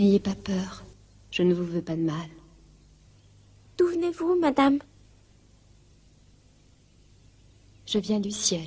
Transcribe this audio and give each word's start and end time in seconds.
N'ayez 0.00 0.18
pas 0.18 0.34
peur. 0.34 0.82
Je 1.30 1.42
ne 1.42 1.52
vous 1.52 1.62
veux 1.62 1.82
pas 1.82 1.94
de 1.94 2.00
mal. 2.00 2.30
D'où 3.76 3.86
venez-vous, 3.86 4.34
madame? 4.40 4.78
Je 7.84 7.98
viens 7.98 8.18
du 8.18 8.30
ciel. 8.30 8.66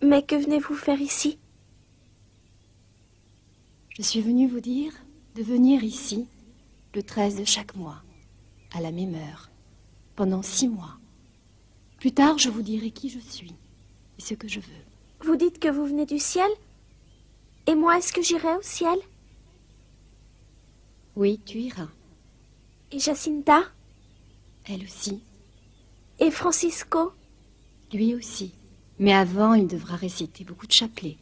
Mais 0.00 0.22
que 0.22 0.36
venez-vous 0.36 0.74
faire 0.74 1.02
ici? 1.02 1.36
Je 3.90 4.00
suis 4.00 4.22
venue 4.22 4.48
vous 4.48 4.60
dire 4.60 4.94
de 5.34 5.42
venir 5.42 5.84
ici 5.84 6.26
le 6.94 7.02
13 7.02 7.36
de 7.36 7.44
chaque 7.44 7.76
mois, 7.76 8.02
à 8.72 8.80
la 8.80 8.90
même 8.90 9.16
heure, 9.16 9.50
pendant 10.14 10.40
six 10.40 10.68
mois. 10.68 10.96
Plus 11.98 12.12
tard, 12.12 12.38
je 12.38 12.48
vous 12.48 12.62
dirai 12.62 12.90
qui 12.90 13.10
je 13.10 13.18
suis 13.18 13.52
et 14.18 14.22
ce 14.22 14.32
que 14.32 14.48
je 14.48 14.60
veux. 14.60 14.84
Vous 15.26 15.36
dites 15.36 15.58
que 15.58 15.68
vous 15.68 15.84
venez 15.84 16.06
du 16.06 16.18
ciel? 16.18 16.48
Et 17.68 17.74
moi, 17.74 17.98
est-ce 17.98 18.12
que 18.12 18.22
j'irai 18.22 18.54
au 18.54 18.62
ciel? 18.62 18.96
Oui, 21.16 21.40
tu 21.44 21.58
iras. 21.58 21.88
Et 22.92 23.00
Jacinta? 23.00 23.62
Elle 24.68 24.84
aussi. 24.84 25.20
Et 26.20 26.30
Francisco? 26.30 27.12
Lui 27.92 28.14
aussi. 28.14 28.54
Mais 29.00 29.12
avant, 29.12 29.54
il 29.54 29.66
devra 29.66 29.96
réciter 29.96 30.44
beaucoup 30.44 30.68
de 30.68 30.72
chapelets. 30.72 31.16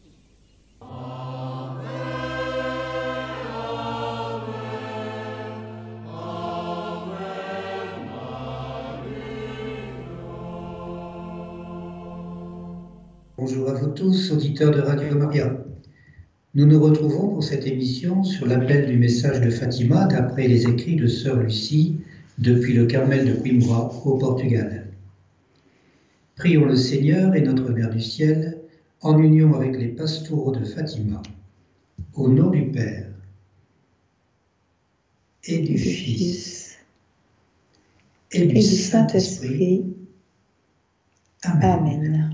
Bonjour 13.39 13.71
à 13.71 13.75
vous 13.75 13.89
tous, 13.89 14.31
auditeurs 14.33 14.73
de 14.73 14.81
Radio 14.81 15.17
Maria. 15.17 15.64
Nous 16.57 16.67
nous 16.67 16.81
retrouvons 16.81 17.31
pour 17.31 17.43
cette 17.43 17.67
émission 17.67 18.23
sur 18.23 18.47
l'appel 18.47 18.87
du 18.87 18.97
message 18.97 19.41
de 19.41 19.51
Fatima 19.51 20.07
d'après 20.07 20.47
les 20.47 20.69
écrits 20.69 20.95
de 20.95 21.09
Sœur 21.09 21.41
Lucie 21.41 21.99
depuis 22.39 22.75
le 22.75 22.87
Carmel 22.87 23.27
de 23.27 23.33
Coimbra 23.35 23.93
au 24.05 24.19
Portugal. 24.19 24.87
Prions 26.37 26.65
le 26.65 26.77
Seigneur 26.77 27.35
et 27.35 27.41
notre 27.41 27.71
Mère 27.71 27.91
du 27.91 28.01
ciel 28.01 28.61
en 29.01 29.19
union 29.19 29.53
avec 29.57 29.77
les 29.77 29.89
pastoraux 29.89 30.53
de 30.53 30.65
Fatima. 30.65 31.21
Au 32.15 32.29
nom 32.29 32.51
du 32.51 32.71
Père 32.71 33.09
et 35.47 35.59
du 35.59 35.77
Fils 35.77 36.79
et 38.31 38.47
du 38.47 38.63
Saint-Esprit. 38.63 39.93
Amen. 41.43 42.34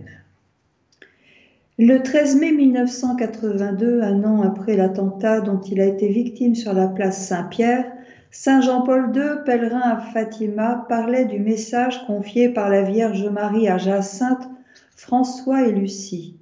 Le 1.79 2.03
13 2.03 2.35
mai 2.35 2.51
1982, 2.51 4.01
un 4.01 4.23
an 4.25 4.41
après 4.41 4.75
l'attentat 4.75 5.39
dont 5.39 5.61
il 5.61 5.79
a 5.79 5.85
été 5.85 6.09
victime 6.09 6.53
sur 6.53 6.73
la 6.73 6.87
place 6.87 7.25
Saint-Pierre, 7.25 7.89
Saint 8.29 8.59
Jean-Paul 8.59 9.13
II, 9.15 9.43
pèlerin 9.45 9.79
à 9.79 9.97
Fatima, 9.97 10.85
parlait 10.89 11.23
du 11.23 11.39
message 11.39 12.05
confié 12.05 12.49
par 12.49 12.69
la 12.69 12.81
Vierge 12.81 13.25
Marie 13.29 13.69
à 13.69 13.77
Jacinthe, 13.77 14.49
François 14.97 15.65
et 15.65 15.71
Lucie. 15.71 16.35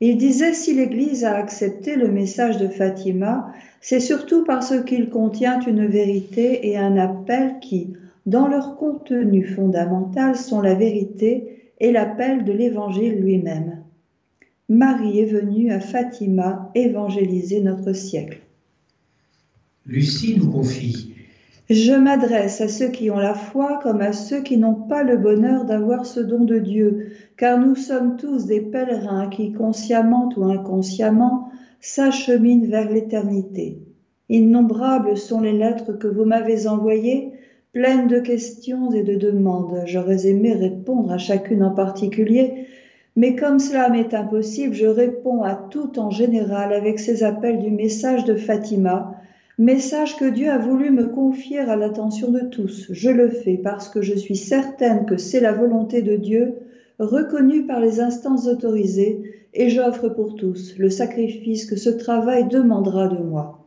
Il 0.00 0.16
disait 0.16 0.54
si 0.54 0.72
l'Église 0.72 1.26
a 1.26 1.36
accepté 1.36 1.96
le 1.96 2.10
message 2.10 2.56
de 2.56 2.68
Fatima, 2.68 3.52
c'est 3.82 4.00
surtout 4.00 4.44
parce 4.44 4.82
qu'il 4.84 5.10
contient 5.10 5.60
une 5.60 5.86
vérité 5.86 6.70
et 6.70 6.78
un 6.78 6.96
appel 6.96 7.56
qui, 7.60 7.92
dans 8.24 8.48
leur 8.48 8.76
contenu 8.76 9.44
fondamental, 9.44 10.36
sont 10.36 10.62
la 10.62 10.74
vérité 10.74 11.70
et 11.80 11.92
l'appel 11.92 12.44
de 12.44 12.52
l'Évangile 12.52 13.20
lui-même. 13.20 13.83
Marie 14.68 15.20
est 15.20 15.26
venue 15.26 15.70
à 15.70 15.80
Fatima 15.80 16.70
évangéliser 16.74 17.60
notre 17.60 17.92
siècle. 17.92 18.40
Lucie 19.86 20.38
nous 20.38 20.50
confie 20.50 21.14
Je 21.68 21.92
m'adresse 21.92 22.62
à 22.62 22.68
ceux 22.68 22.88
qui 22.88 23.10
ont 23.10 23.18
la 23.18 23.34
foi 23.34 23.78
comme 23.82 24.00
à 24.00 24.14
ceux 24.14 24.42
qui 24.42 24.56
n'ont 24.56 24.74
pas 24.74 25.02
le 25.02 25.18
bonheur 25.18 25.66
d'avoir 25.66 26.06
ce 26.06 26.20
don 26.20 26.44
de 26.44 26.58
Dieu, 26.58 27.12
car 27.36 27.58
nous 27.58 27.76
sommes 27.76 28.16
tous 28.16 28.46
des 28.46 28.62
pèlerins 28.62 29.28
qui, 29.28 29.52
consciemment 29.52 30.30
ou 30.36 30.44
inconsciemment, 30.44 31.50
s'acheminent 31.80 32.66
vers 32.66 32.90
l'éternité. 32.90 33.78
Innombrables 34.30 35.18
sont 35.18 35.42
les 35.42 35.52
lettres 35.52 35.92
que 35.92 36.08
vous 36.08 36.24
m'avez 36.24 36.66
envoyées, 36.66 37.32
pleines 37.74 38.08
de 38.08 38.20
questions 38.20 38.90
et 38.92 39.02
de 39.02 39.16
demandes. 39.16 39.82
J'aurais 39.84 40.26
aimé 40.26 40.54
répondre 40.54 41.12
à 41.12 41.18
chacune 41.18 41.62
en 41.62 41.74
particulier, 41.74 42.66
mais 43.16 43.36
comme 43.36 43.58
cela 43.58 43.88
m'est 43.88 44.12
impossible, 44.12 44.74
je 44.74 44.86
réponds 44.86 45.42
à 45.42 45.54
tout 45.54 45.98
en 45.98 46.10
général 46.10 46.72
avec 46.72 46.98
ces 46.98 47.22
appels 47.22 47.60
du 47.60 47.70
message 47.70 48.24
de 48.24 48.34
Fatima, 48.34 49.14
message 49.56 50.16
que 50.16 50.28
Dieu 50.28 50.50
a 50.50 50.58
voulu 50.58 50.90
me 50.90 51.06
confier 51.06 51.60
à 51.60 51.76
l'attention 51.76 52.32
de 52.32 52.40
tous. 52.40 52.88
Je 52.90 53.10
le 53.10 53.28
fais 53.28 53.56
parce 53.56 53.88
que 53.88 54.02
je 54.02 54.14
suis 54.14 54.36
certaine 54.36 55.06
que 55.06 55.16
c'est 55.16 55.40
la 55.40 55.52
volonté 55.52 56.02
de 56.02 56.16
Dieu, 56.16 56.54
reconnue 56.98 57.66
par 57.66 57.80
les 57.80 58.00
instances 58.00 58.48
autorisées, 58.48 59.48
et 59.54 59.70
j'offre 59.70 60.08
pour 60.08 60.34
tous 60.34 60.74
le 60.78 60.90
sacrifice 60.90 61.66
que 61.66 61.76
ce 61.76 61.90
travail 61.90 62.48
demandera 62.48 63.06
de 63.06 63.22
moi. 63.22 63.64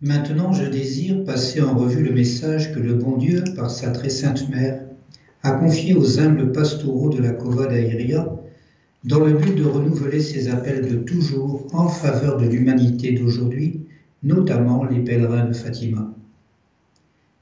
Maintenant, 0.00 0.54
je 0.54 0.64
désire 0.64 1.24
passer 1.24 1.60
en 1.60 1.76
revue 1.76 2.02
le 2.02 2.14
message 2.14 2.74
que 2.74 2.80
le 2.80 2.94
bon 2.94 3.18
Dieu, 3.18 3.44
par 3.54 3.70
sa 3.70 3.90
très 3.90 4.08
sainte 4.08 4.48
mère, 4.48 4.80
a 5.42 5.52
confié 5.52 5.94
aux 5.94 6.20
humbles 6.20 6.52
pastoraux 6.52 7.10
de 7.10 7.22
la 7.22 7.32
Cova 7.32 7.66
d'Aïria 7.66 8.28
dans 9.04 9.24
le 9.24 9.32
but 9.32 9.54
de 9.54 9.64
renouveler 9.64 10.20
ses 10.20 10.48
appels 10.48 10.86
de 10.86 10.96
toujours 10.96 11.66
en 11.72 11.88
faveur 11.88 12.36
de 12.36 12.46
l'humanité 12.46 13.12
d'aujourd'hui, 13.12 13.80
notamment 14.22 14.84
les 14.84 15.00
pèlerins 15.00 15.46
de 15.46 15.54
Fatima. 15.54 16.12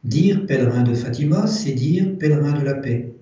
Dire 0.04 0.46
pèlerin 0.46 0.84
de 0.84 0.94
Fatima, 0.94 1.48
c'est 1.48 1.72
dire 1.72 2.16
pèlerin 2.18 2.52
de 2.52 2.64
la 2.64 2.74
paix. 2.74 3.14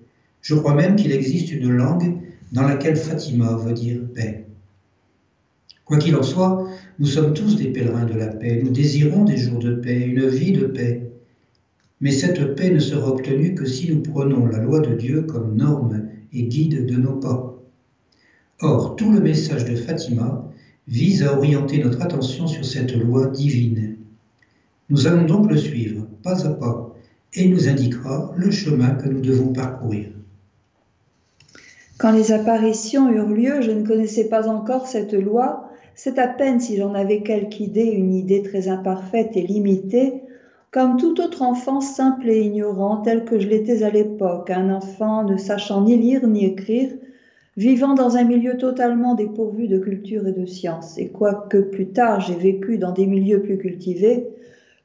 Je 0.42 0.54
crois 0.54 0.74
même 0.74 0.96
qu'il 0.96 1.12
existe 1.12 1.50
une 1.50 1.70
langue 1.70 2.18
dans 2.52 2.62
laquelle 2.62 2.96
Fatima 2.96 3.56
veut 3.56 3.72
dire 3.72 4.00
paix. 4.14 4.44
Quoi 5.86 5.98
qu'il 5.98 6.16
en 6.16 6.22
soit, 6.22 6.68
nous 6.98 7.06
sommes 7.06 7.32
tous 7.32 7.56
des 7.56 7.68
pèlerins 7.68 8.04
de 8.04 8.14
la 8.14 8.26
paix, 8.26 8.60
nous 8.62 8.70
désirons 8.70 9.24
des 9.24 9.36
jours 9.36 9.60
de 9.60 9.74
paix, 9.76 10.00
une 10.00 10.26
vie 10.26 10.52
de 10.52 10.66
paix. 10.66 11.05
Mais 12.00 12.10
cette 12.10 12.54
paix 12.56 12.70
ne 12.70 12.78
sera 12.78 13.08
obtenue 13.08 13.54
que 13.54 13.64
si 13.64 13.90
nous 13.92 14.02
prenons 14.02 14.46
la 14.46 14.58
loi 14.58 14.80
de 14.80 14.94
Dieu 14.94 15.22
comme 15.22 15.56
norme 15.56 16.08
et 16.32 16.42
guide 16.44 16.86
de 16.86 16.96
nos 16.96 17.16
pas. 17.16 17.58
Or, 18.60 18.96
tout 18.96 19.10
le 19.10 19.20
message 19.20 19.64
de 19.64 19.76
Fatima 19.76 20.50
vise 20.88 21.22
à 21.22 21.36
orienter 21.36 21.82
notre 21.82 22.02
attention 22.02 22.46
sur 22.46 22.64
cette 22.64 22.94
loi 22.94 23.26
divine. 23.28 23.96
Nous 24.88 25.06
allons 25.06 25.24
donc 25.24 25.50
le 25.50 25.56
suivre 25.56 26.06
pas 26.22 26.46
à 26.46 26.50
pas 26.50 26.94
et 27.34 27.48
nous 27.48 27.68
indiquera 27.68 28.32
le 28.36 28.50
chemin 28.50 28.90
que 28.90 29.08
nous 29.08 29.20
devons 29.20 29.52
parcourir. 29.52 30.08
Quand 31.98 32.12
les 32.12 32.30
apparitions 32.30 33.10
eurent 33.10 33.28
lieu, 33.28 33.62
je 33.62 33.70
ne 33.70 33.86
connaissais 33.86 34.28
pas 34.28 34.48
encore 34.48 34.86
cette 34.86 35.14
loi. 35.14 35.70
C'est 35.94 36.18
à 36.18 36.28
peine 36.28 36.60
si 36.60 36.76
j'en 36.76 36.94
avais 36.94 37.22
quelque 37.22 37.60
idée, 37.60 37.86
une 37.86 38.12
idée 38.14 38.42
très 38.42 38.68
imparfaite 38.68 39.30
et 39.34 39.42
limitée, 39.42 40.22
comme 40.76 40.98
tout 40.98 41.22
autre 41.22 41.40
enfant 41.40 41.80
simple 41.80 42.28
et 42.28 42.42
ignorant 42.42 42.98
tel 42.98 43.24
que 43.24 43.38
je 43.38 43.48
l'étais 43.48 43.82
à 43.82 43.88
l'époque, 43.88 44.50
un 44.50 44.68
enfant 44.68 45.24
ne 45.24 45.38
sachant 45.38 45.80
ni 45.80 45.96
lire 45.96 46.26
ni 46.26 46.44
écrire, 46.44 46.90
vivant 47.56 47.94
dans 47.94 48.18
un 48.18 48.24
milieu 48.24 48.58
totalement 48.58 49.14
dépourvu 49.14 49.68
de 49.68 49.78
culture 49.78 50.28
et 50.28 50.32
de 50.32 50.44
science. 50.44 50.98
Et 50.98 51.08
quoique 51.08 51.56
plus 51.56 51.86
tard 51.86 52.20
j'ai 52.20 52.34
vécu 52.34 52.76
dans 52.76 52.92
des 52.92 53.06
milieux 53.06 53.40
plus 53.40 53.56
cultivés, 53.56 54.26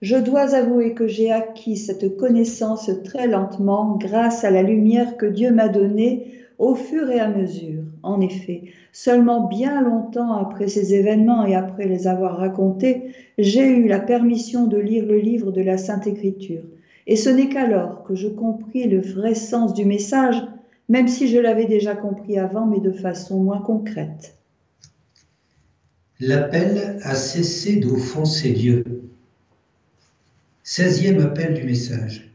Je 0.02 0.16
dois 0.16 0.56
avouer 0.56 0.94
que 0.94 1.08
j'ai 1.08 1.30
acquis 1.30 1.76
cette 1.76 2.16
connaissance 2.16 2.90
très 3.04 3.28
lentement 3.28 3.98
grâce 4.00 4.46
à 4.46 4.50
la 4.50 4.64
lumière 4.64 5.18
que 5.18 5.26
Dieu 5.26 5.52
m'a 5.52 5.68
donnée 5.68 6.32
au 6.58 6.74
fur 6.74 7.12
et 7.12 7.20
à 7.20 7.28
mesure. 7.28 7.81
En 8.04 8.20
effet, 8.20 8.64
seulement 8.92 9.48
bien 9.48 9.82
longtemps 9.82 10.34
après 10.34 10.68
ces 10.68 10.94
événements 10.94 11.46
et 11.46 11.56
après 11.56 11.88
les 11.88 12.08
avoir 12.08 12.38
racontés, 12.38 13.14
j'ai 13.38 13.68
eu 13.68 13.88
la 13.88 14.00
permission 14.00 14.66
de 14.66 14.78
lire 14.78 15.06
le 15.06 15.20
livre 15.20 15.52
de 15.52 15.62
la 15.62 15.78
Sainte 15.78 16.08
Écriture. 16.08 16.64
Et 17.08 17.16
ce 17.16 17.30
n'est 17.30 17.50
qu'alors 17.50 18.04
que 18.04 18.16
je 18.16 18.28
compris 18.28 18.88
le 18.88 19.02
vrai 19.02 19.36
sens 19.36 19.74
du 19.74 19.86
message, 19.86 20.42
même 20.90 21.08
si 21.08 21.28
je 21.28 21.38
l'avais 21.38 21.66
déjà 21.66 21.96
compris 21.96 22.38
avant, 22.38 22.66
mais 22.66 22.80
de 22.80 22.92
façon 22.92 23.40
moins 23.40 23.62
concrète. 23.62 24.36
L'appel 26.20 27.00
à 27.04 27.16
cesser 27.16 27.78
d'offenser 27.78 28.52
Dieu. 28.54 28.84
Seizième 30.64 31.20
appel 31.20 31.56
du 31.56 31.64
message. 31.64 32.32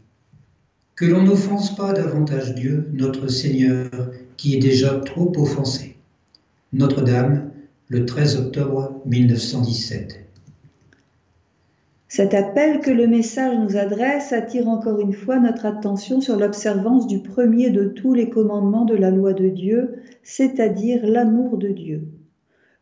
Que 0.97 1.05
l'on 1.05 1.23
n'offense 1.23 1.77
pas 1.77 1.93
davantage 1.93 2.55
Dieu, 2.55 2.89
notre 2.93 3.29
Seigneur, 3.29 3.89
qui 4.37 4.55
est 4.55 4.61
déjà 4.61 5.01
trop 5.01 5.33
offensé. 5.37 5.97
Notre-Dame, 6.73 7.51
le 7.89 8.05
13 8.05 8.37
octobre 8.37 9.01
1917. 9.07 10.27
Cet 12.09 12.35
appel 12.35 12.81
que 12.81 12.91
le 12.91 13.07
message 13.07 13.59
nous 13.59 13.77
adresse 13.77 14.33
attire 14.33 14.69
encore 14.69 15.01
une 15.01 15.13
fois 15.13 15.39
notre 15.39 15.67
attention 15.67 16.21
sur 16.21 16.37
l'observance 16.37 17.07
du 17.07 17.19
premier 17.19 17.71
de 17.71 17.85
tous 17.85 18.15
les 18.15 18.31
commandements 18.31 18.85
de 18.85 18.95
la 18.95 19.11
loi 19.11 19.33
de 19.33 19.49
Dieu, 19.49 19.97
c'est-à-dire 20.23 21.07
l'amour 21.07 21.59
de 21.59 21.69
Dieu. 21.69 22.03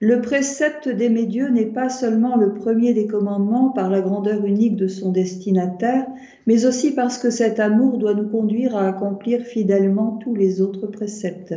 Le 0.00 0.20
précepte 0.20 0.88
d'aimer 0.88 1.26
Dieu 1.26 1.49
n'est 1.49 1.67
pas 1.67 1.88
seulement 1.88 2.37
le 2.37 2.52
premier 2.52 2.94
des 2.94 3.06
commandements 3.06 3.70
par 3.70 3.91
la 3.91 4.00
grandeur 4.00 4.44
unique 4.44 4.76
de 4.76 4.88
son 4.88 5.12
destinataire, 5.12 6.06
mais 6.46 6.67
aussi 6.67 6.93
parce 6.94 7.17
que 7.17 7.31
cet 7.31 7.61
amour 7.61 7.99
doit 7.99 8.14
nous 8.14 8.29
conduire 8.29 8.76
à 8.76 8.88
accomplir 8.88 9.43
fidèlement 9.43 10.19
tous 10.23 10.35
les 10.35 10.61
autres 10.61 10.88
préceptes. 10.88 11.55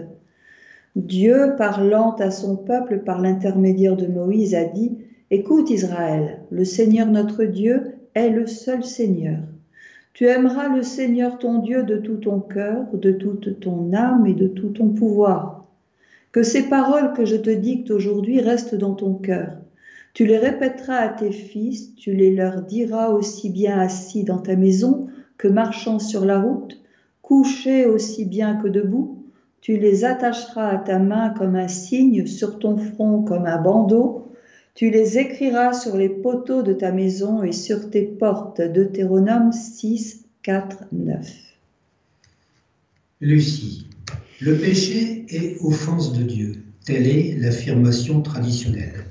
Dieu, 0.96 1.56
parlant 1.58 2.16
à 2.16 2.30
son 2.30 2.56
peuple 2.56 3.00
par 3.00 3.22
l'intermédiaire 3.22 3.96
de 3.96 4.08
Moïse, 4.08 4.54
a 4.54 4.66
dit 4.66 4.98
Écoute 5.30 5.70
Israël, 5.72 6.40
le 6.52 6.64
Seigneur 6.64 7.08
notre 7.08 7.44
Dieu 7.44 7.96
est 8.14 8.30
le 8.30 8.46
seul 8.48 8.84
Seigneur. 8.84 9.40
Tu 10.14 10.26
aimeras 10.26 10.76
le 10.76 10.84
Seigneur 10.84 11.38
ton 11.38 11.60
Dieu 11.60 11.84
de 11.84 11.98
tout 11.98 12.18
ton 12.18 12.40
cœur, 12.40 12.86
de 12.94 13.12
toute 13.12 13.60
ton 13.60 13.94
âme 13.94 14.26
et 14.26 14.34
de 14.34 14.48
tout 14.48 14.70
ton 14.70 14.90
pouvoir. 14.90 15.57
Que 16.38 16.44
ces 16.44 16.70
paroles 16.70 17.14
que 17.14 17.26
je 17.26 17.36
te 17.36 17.50
dicte 17.50 17.90
aujourd'hui 17.90 18.42
restent 18.42 18.76
dans 18.76 18.94
ton 18.94 19.16
cœur. 19.16 19.58
Tu 20.14 20.28
les 20.28 20.38
répéteras 20.38 20.98
à 20.98 21.10
tes 21.10 21.32
fils, 21.32 21.96
tu 21.96 22.14
les 22.14 22.32
leur 22.32 22.62
diras 22.62 23.10
aussi 23.10 23.50
bien 23.50 23.80
assis 23.80 24.24
dans 24.24 24.38
ta 24.38 24.56
maison 24.56 25.08
que 25.40 25.48
marchant 25.48 25.98
sur 25.98 26.26
la 26.26 26.40
route, 26.40 26.80
couché 27.24 27.88
aussi 27.88 28.24
bien 28.24 28.56
que 28.58 28.68
debout. 28.68 29.24
Tu 29.62 29.78
les 29.78 30.06
attacheras 30.06 30.68
à 30.68 30.78
ta 30.78 31.00
main 31.00 31.32
comme 31.32 31.56
un 31.56 31.68
signe, 31.68 32.28
sur 32.28 32.60
ton 32.60 32.78
front 32.78 33.24
comme 33.24 33.48
un 33.48 33.60
bandeau 33.60 34.32
tu 34.76 34.92
les 34.92 35.18
écriras 35.18 35.74
sur 35.74 35.98
les 35.98 36.10
poteaux 36.10 36.62
de 36.62 36.74
ta 36.74 36.92
maison 36.92 37.42
et 37.42 37.52
sur 37.52 37.90
tes 37.90 38.04
portes. 38.04 38.62
Deutéronome 38.62 39.52
6, 39.52 40.24
4, 40.44 40.84
9. 40.92 41.34
Lucie. 43.22 43.88
Le 44.40 44.56
péché 44.56 45.26
est 45.30 45.58
offense 45.62 46.14
de 46.14 46.22
Dieu. 46.22 46.64
Telle 46.86 47.08
est 47.08 47.36
l'affirmation 47.40 48.22
traditionnelle. 48.22 49.06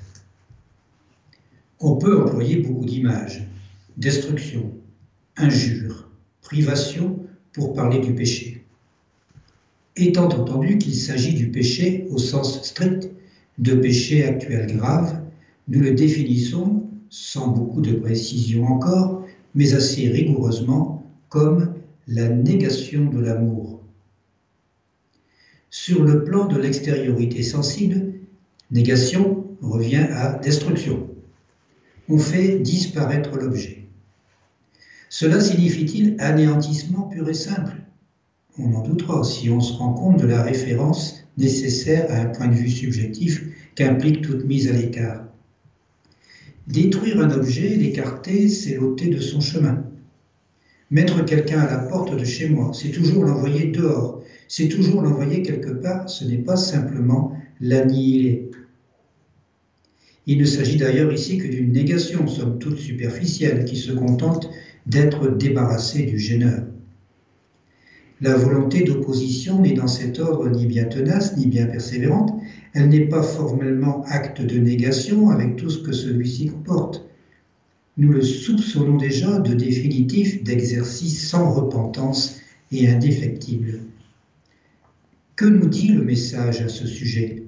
On 1.80 1.96
peut 1.96 2.22
employer 2.22 2.58
beaucoup 2.58 2.86
d'images. 2.86 3.48
Destruction, 3.96 4.70
injure, 5.36 6.08
privation 6.42 7.26
pour 7.52 7.74
parler 7.74 7.98
du 7.98 8.14
péché. 8.14 8.62
Étant 9.96 10.28
entendu 10.28 10.78
qu'il 10.78 10.94
s'agit 10.94 11.34
du 11.34 11.50
péché 11.50 12.06
au 12.10 12.18
sens 12.18 12.62
strict 12.62 13.10
de 13.58 13.74
péché 13.74 14.24
actuel 14.24 14.76
grave, 14.76 15.22
nous 15.66 15.80
le 15.80 15.90
définissons, 15.90 16.88
sans 17.10 17.48
beaucoup 17.48 17.80
de 17.80 17.94
précision 17.94 18.64
encore, 18.64 19.26
mais 19.56 19.74
assez 19.74 20.06
rigoureusement, 20.08 21.04
comme 21.28 21.74
la 22.06 22.28
négation 22.28 23.06
de 23.06 23.18
l'amour. 23.18 23.65
Sur 25.86 26.02
le 26.02 26.24
plan 26.24 26.46
de 26.46 26.60
l'extériorité 26.60 27.44
sensible, 27.44 28.14
négation 28.72 29.46
revient 29.62 30.08
à 30.10 30.32
destruction. 30.32 31.08
On 32.08 32.18
fait 32.18 32.58
disparaître 32.58 33.36
l'objet. 33.36 33.86
Cela 35.08 35.40
signifie-t-il 35.40 36.16
anéantissement 36.18 37.02
pur 37.02 37.28
et 37.28 37.34
simple? 37.34 37.76
On 38.58 38.74
en 38.74 38.82
doutera 38.82 39.22
si 39.22 39.48
on 39.48 39.60
se 39.60 39.74
rend 39.74 39.92
compte 39.92 40.20
de 40.20 40.26
la 40.26 40.42
référence 40.42 41.22
nécessaire 41.36 42.10
à 42.10 42.16
un 42.16 42.26
point 42.26 42.48
de 42.48 42.54
vue 42.54 42.68
subjectif 42.68 43.44
qu'implique 43.76 44.22
toute 44.22 44.44
mise 44.44 44.68
à 44.68 44.72
l'écart. 44.72 45.22
Détruire 46.66 47.20
un 47.20 47.30
objet, 47.30 47.76
l'écarter, 47.76 48.48
c'est 48.48 48.74
l'ôter 48.74 49.06
de 49.06 49.20
son 49.20 49.40
chemin. 49.40 49.84
Mettre 50.90 51.24
quelqu'un 51.24 51.60
à 51.60 51.70
la 51.70 51.78
porte 51.78 52.16
de 52.16 52.24
chez 52.24 52.48
moi, 52.48 52.72
c'est 52.74 52.90
toujours 52.90 53.22
l'envoyer 53.22 53.66
dehors, 53.66 54.24
c'est 54.48 54.68
toujours 54.68 55.02
l'envoyer 55.02 55.42
quelque 55.42 55.70
part, 55.70 56.08
ce 56.08 56.24
n'est 56.24 56.38
pas 56.38 56.56
simplement 56.56 57.36
l'annihiler. 57.60 58.50
Il 60.26 60.38
ne 60.38 60.44
s'agit 60.44 60.76
d'ailleurs 60.76 61.12
ici 61.12 61.38
que 61.38 61.46
d'une 61.46 61.72
négation, 61.72 62.26
somme 62.26 62.58
toute 62.58 62.78
superficielle, 62.78 63.64
qui 63.64 63.76
se 63.76 63.92
contente 63.92 64.50
d'être 64.86 65.28
débarrassée 65.28 66.02
du 66.02 66.18
gêneur. 66.18 66.64
La 68.20 68.34
volonté 68.34 68.82
d'opposition 68.82 69.60
n'est 69.60 69.74
dans 69.74 69.86
cet 69.86 70.18
ordre 70.18 70.48
ni 70.48 70.66
bien 70.66 70.84
tenace, 70.84 71.36
ni 71.36 71.46
bien 71.46 71.66
persévérante, 71.66 72.32
elle 72.72 72.88
n'est 72.88 73.08
pas 73.08 73.22
formellement 73.22 74.02
acte 74.06 74.40
de 74.40 74.58
négation 74.58 75.28
avec 75.28 75.56
tout 75.56 75.70
ce 75.70 75.78
que 75.78 75.92
celui-ci 75.92 76.46
comporte. 76.46 77.04
Nous 77.98 78.10
le 78.10 78.22
soupçonnons 78.22 78.96
déjà 78.96 79.38
de 79.38 79.54
définitif 79.54 80.42
d'exercice 80.42 81.28
sans 81.28 81.50
repentance 81.50 82.40
et 82.72 82.88
indéfectible. 82.88 83.80
Que 85.36 85.44
nous 85.44 85.68
dit 85.68 85.88
le 85.88 86.02
message 86.02 86.62
à 86.62 86.68
ce 86.68 86.86
sujet? 86.86 87.46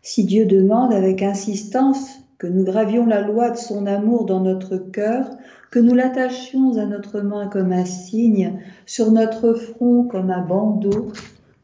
Si 0.00 0.24
Dieu 0.24 0.46
demande 0.46 0.94
avec 0.94 1.22
insistance 1.22 2.22
que 2.38 2.46
nous 2.46 2.64
gravions 2.64 3.04
la 3.04 3.20
loi 3.20 3.50
de 3.50 3.58
son 3.58 3.84
amour 3.84 4.24
dans 4.24 4.40
notre 4.40 4.78
cœur, 4.78 5.28
que 5.70 5.78
nous 5.78 5.92
l'attachions 5.92 6.78
à 6.78 6.86
notre 6.86 7.20
main 7.20 7.48
comme 7.48 7.70
un 7.70 7.84
signe, 7.84 8.58
sur 8.86 9.12
notre 9.12 9.52
front 9.52 10.04
comme 10.04 10.30
un 10.30 10.40
bandeau, 10.40 11.12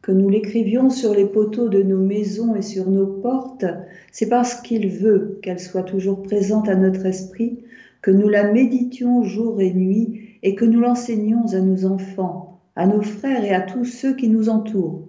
que 0.03 0.13
nous 0.13 0.29
l'écrivions 0.29 0.91
sur 0.91 1.15
les 1.15 1.27
poteaux 1.27 1.71
de 1.71 1.83
nos 1.83 2.05
maisons 2.05 2.55
et 2.55 2.61
sur 2.61 2.91
nos 2.91 3.07
portes, 3.07 3.65
c'est 4.13 4.29
parce 4.29 4.61
qu'il 4.61 4.91
veut 4.91 5.39
qu'elle 5.43 5.61
soit 5.61 5.85
toujours 5.85 6.23
présente 6.23 6.69
à 6.69 6.75
notre 6.75 7.07
esprit, 7.07 7.65
que 8.03 8.11
nous 8.11 8.29
la 8.29 8.53
méditions 8.53 9.23
jour 9.23 9.63
et 9.63 9.73
nuit 9.73 10.39
et 10.43 10.55
que 10.55 10.67
nous 10.67 10.81
l'enseignions 10.81 11.47
à 11.55 11.61
nos 11.61 11.87
enfants, 11.87 12.50
à 12.77 12.87
nos 12.87 13.03
frères 13.03 13.45
et 13.45 13.55
à 13.55 13.61
tous 13.61 13.85
ceux 13.85 14.15
qui 14.15 14.29
nous 14.29 14.49
entourent. 14.49 15.07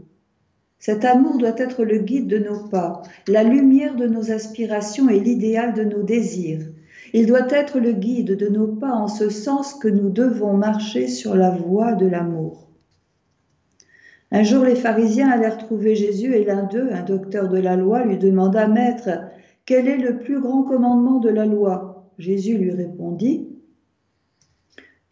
Cet 0.80 1.06
amour 1.06 1.38
doit 1.38 1.58
être 1.58 1.84
le 1.84 2.00
guide 2.00 2.28
de 2.28 2.40
nos 2.40 2.68
pas, 2.68 3.04
la 3.28 3.44
lumière 3.44 3.96
de 3.96 4.08
nos 4.08 4.32
aspirations 4.32 5.10
et 5.10 5.20
l'idéal 5.20 5.74
de 5.74 5.84
nos 5.84 6.02
désirs. 6.02 6.66
Il 7.14 7.28
doit 7.28 7.48
être 7.50 7.80
le 7.80 7.92
guide 7.92 8.36
de 8.36 8.48
nos 8.48 8.68
pas 8.68 8.94
en 8.94 9.08
ce 9.08 9.30
sens 9.30 9.76
que 9.76 9.88
nous 9.88 10.10
devons 10.10 10.54
marcher 10.54 11.08
sur 11.08 11.36
la 11.36 11.52
voie 11.52 11.94
de 11.94 12.08
l'amour. 12.08 12.68
Un 14.32 14.44
jour, 14.44 14.64
les 14.64 14.76
pharisiens 14.76 15.30
allèrent 15.30 15.58
trouver 15.58 15.94
Jésus 15.94 16.34
et 16.34 16.46
l'un 16.46 16.64
d'eux, 16.64 16.90
un 16.92 17.04
docteur 17.04 17.50
de 17.50 17.60
la 17.60 17.76
loi, 17.76 18.06
lui 18.06 18.18
demanda, 18.18 18.68
Maître, 18.68 19.10
quel 19.66 19.88
est 19.88 19.98
le 19.98 20.18
plus 20.20 20.40
grand 20.40 20.64
commandement 20.64 21.20
de 21.20 21.30
la 21.30 21.46
loi? 21.46 22.10
Jésus 22.18 22.58
lui 22.58 22.72
répondit, 22.72 23.51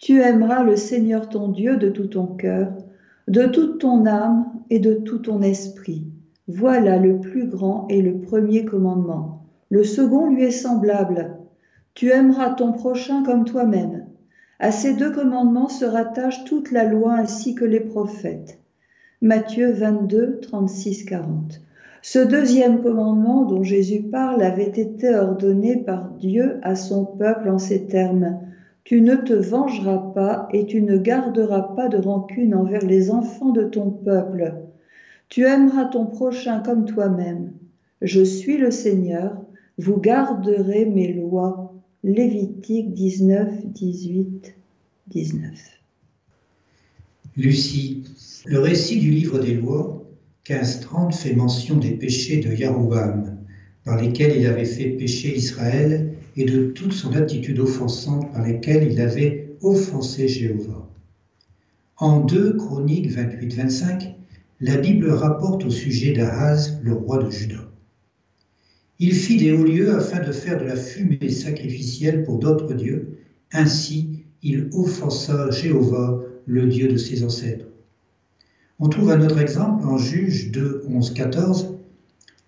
Tu 0.01 0.21
aimeras 0.21 0.63
le 0.63 0.77
Seigneur 0.77 1.27
ton 1.27 1.49
Dieu 1.49 1.75
de 1.75 1.89
tout 1.89 2.07
ton 2.07 2.25
cœur, 2.25 2.71
de 3.27 3.45
toute 3.47 3.81
ton 3.81 4.05
âme 4.05 4.45
et 4.69 4.79
de 4.79 4.93
tout 4.93 5.17
ton 5.17 5.41
esprit. 5.41 6.05
Voilà 6.47 6.97
le 6.97 7.19
plus 7.19 7.47
grand 7.47 7.85
et 7.89 8.01
le 8.01 8.17
premier 8.17 8.63
commandement. 8.63 9.43
Le 9.69 9.83
second 9.83 10.29
lui 10.29 10.43
est 10.43 10.51
semblable. 10.51 11.35
Tu 11.95 12.11
aimeras 12.11 12.51
ton 12.51 12.71
prochain 12.71 13.23
comme 13.23 13.43
toi-même. 13.43 14.05
À 14.59 14.71
ces 14.71 14.93
deux 14.93 15.11
commandements 15.11 15.67
se 15.67 15.83
rattache 15.83 16.45
toute 16.45 16.71
la 16.71 16.85
loi 16.85 17.15
ainsi 17.15 17.53
que 17.53 17.65
les 17.65 17.81
prophètes. 17.81 18.57
Matthieu 19.21 19.73
22, 19.73 20.39
36, 20.41 21.03
40. 21.03 21.61
Ce 22.01 22.19
deuxième 22.19 22.81
commandement 22.81 23.43
dont 23.43 23.63
Jésus 23.63 24.03
parle 24.03 24.43
avait 24.43 24.79
été 24.79 25.13
ordonné 25.13 25.75
par 25.75 26.11
Dieu 26.11 26.57
à 26.61 26.77
son 26.77 27.03
peuple 27.03 27.49
en 27.49 27.59
ces 27.59 27.85
termes. 27.85 28.39
Tu 28.89 29.01
ne 29.01 29.17
te 29.17 29.33
vengeras 29.33 30.13
pas 30.15 30.49
et 30.51 30.65
tu 30.65 30.81
ne 30.81 30.97
garderas 30.97 31.75
pas 31.75 31.89
de 31.89 31.97
rancune 31.97 32.55
envers 32.55 32.83
les 32.83 33.11
enfants 33.11 33.51
de 33.51 33.61
ton 33.61 33.91
peuple. 33.91 34.55
Tu 35.27 35.45
aimeras 35.45 35.85
ton 35.85 36.07
prochain 36.07 36.59
comme 36.61 36.85
toi-même. 36.85 37.53
Je 38.01 38.23
suis 38.23 38.57
le 38.57 38.71
Seigneur, 38.71 39.37
vous 39.77 39.97
garderez 39.97 40.87
mes 40.87 41.13
lois. 41.13 41.71
Lévitique 42.03 42.95
19, 42.95 43.67
18, 43.67 44.55
19. 45.05 45.51
Lucie, 47.37 48.05
le 48.47 48.59
récit 48.59 48.99
du 48.99 49.11
livre 49.11 49.37
des 49.37 49.53
lois, 49.53 50.03
15-30, 50.47 51.13
fait 51.13 51.35
mention 51.35 51.77
des 51.77 51.91
péchés 51.91 52.39
de 52.39 52.51
Yaroboam, 52.55 53.37
par 53.85 54.01
lesquels 54.01 54.35
il 54.35 54.47
avait 54.47 54.65
fait 54.65 54.89
pécher 54.89 55.37
Israël, 55.37 56.08
et 56.35 56.45
de 56.45 56.67
toute 56.67 56.93
son 56.93 57.13
attitude 57.13 57.59
offensante 57.59 58.31
par 58.31 58.45
lesquelles 58.45 58.91
il 58.91 58.99
avait 59.01 59.55
offensé 59.61 60.27
Jéhovah. 60.27 60.89
En 61.97 62.21
2 62.21 62.53
Chroniques 62.53 63.11
28-25, 63.11 64.13
la 64.61 64.77
Bible 64.77 65.09
rapporte 65.09 65.65
au 65.65 65.69
sujet 65.69 66.13
d'Ahaz, 66.13 66.79
le 66.83 66.93
roi 66.93 67.23
de 67.23 67.29
Juda. 67.29 67.69
Il 68.99 69.13
fit 69.13 69.37
des 69.37 69.51
hauts 69.53 69.63
lieux 69.63 69.95
afin 69.95 70.19
de 70.19 70.31
faire 70.31 70.59
de 70.59 70.65
la 70.65 70.75
fumée 70.75 71.29
sacrificielle 71.29 72.23
pour 72.23 72.39
d'autres 72.39 72.73
dieux. 72.73 73.19
Ainsi, 73.51 74.25
il 74.43 74.69
offensa 74.73 75.49
Jéhovah, 75.51 76.21
le 76.45 76.67
Dieu 76.67 76.87
de 76.89 76.97
ses 76.97 77.23
ancêtres. 77.23 77.65
On 78.79 78.89
trouve 78.89 79.11
un 79.11 79.21
autre 79.21 79.39
exemple 79.39 79.85
en 79.85 79.97
Juge 79.97 80.51
2, 80.51 80.83
11, 80.87 81.13
14. 81.13 81.78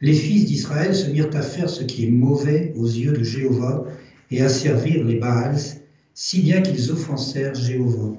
Les 0.01 0.13
fils 0.13 0.45
d'Israël 0.45 0.95
se 0.95 1.11
mirent 1.11 1.29
à 1.33 1.43
faire 1.43 1.69
ce 1.69 1.83
qui 1.83 2.05
est 2.05 2.11
mauvais 2.11 2.73
aux 2.75 2.87
yeux 2.87 3.13
de 3.13 3.23
Jéhovah 3.23 3.85
et 4.31 4.41
à 4.41 4.49
servir 4.49 5.03
les 5.05 5.19
Baals, 5.19 5.59
si 6.15 6.41
bien 6.41 6.61
qu'ils 6.61 6.91
offensèrent 6.91 7.53
Jéhovah. 7.53 8.17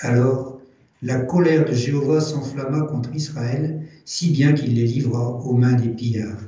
Alors, 0.00 0.60
la 1.00 1.20
colère 1.20 1.64
de 1.64 1.72
Jéhovah 1.72 2.20
s'enflamma 2.20 2.82
contre 2.82 3.14
Israël, 3.14 3.86
si 4.04 4.30
bien 4.30 4.52
qu'il 4.52 4.74
les 4.74 4.86
livra 4.86 5.30
aux 5.30 5.54
mains 5.54 5.72
des 5.72 5.88
pillards. 5.88 6.42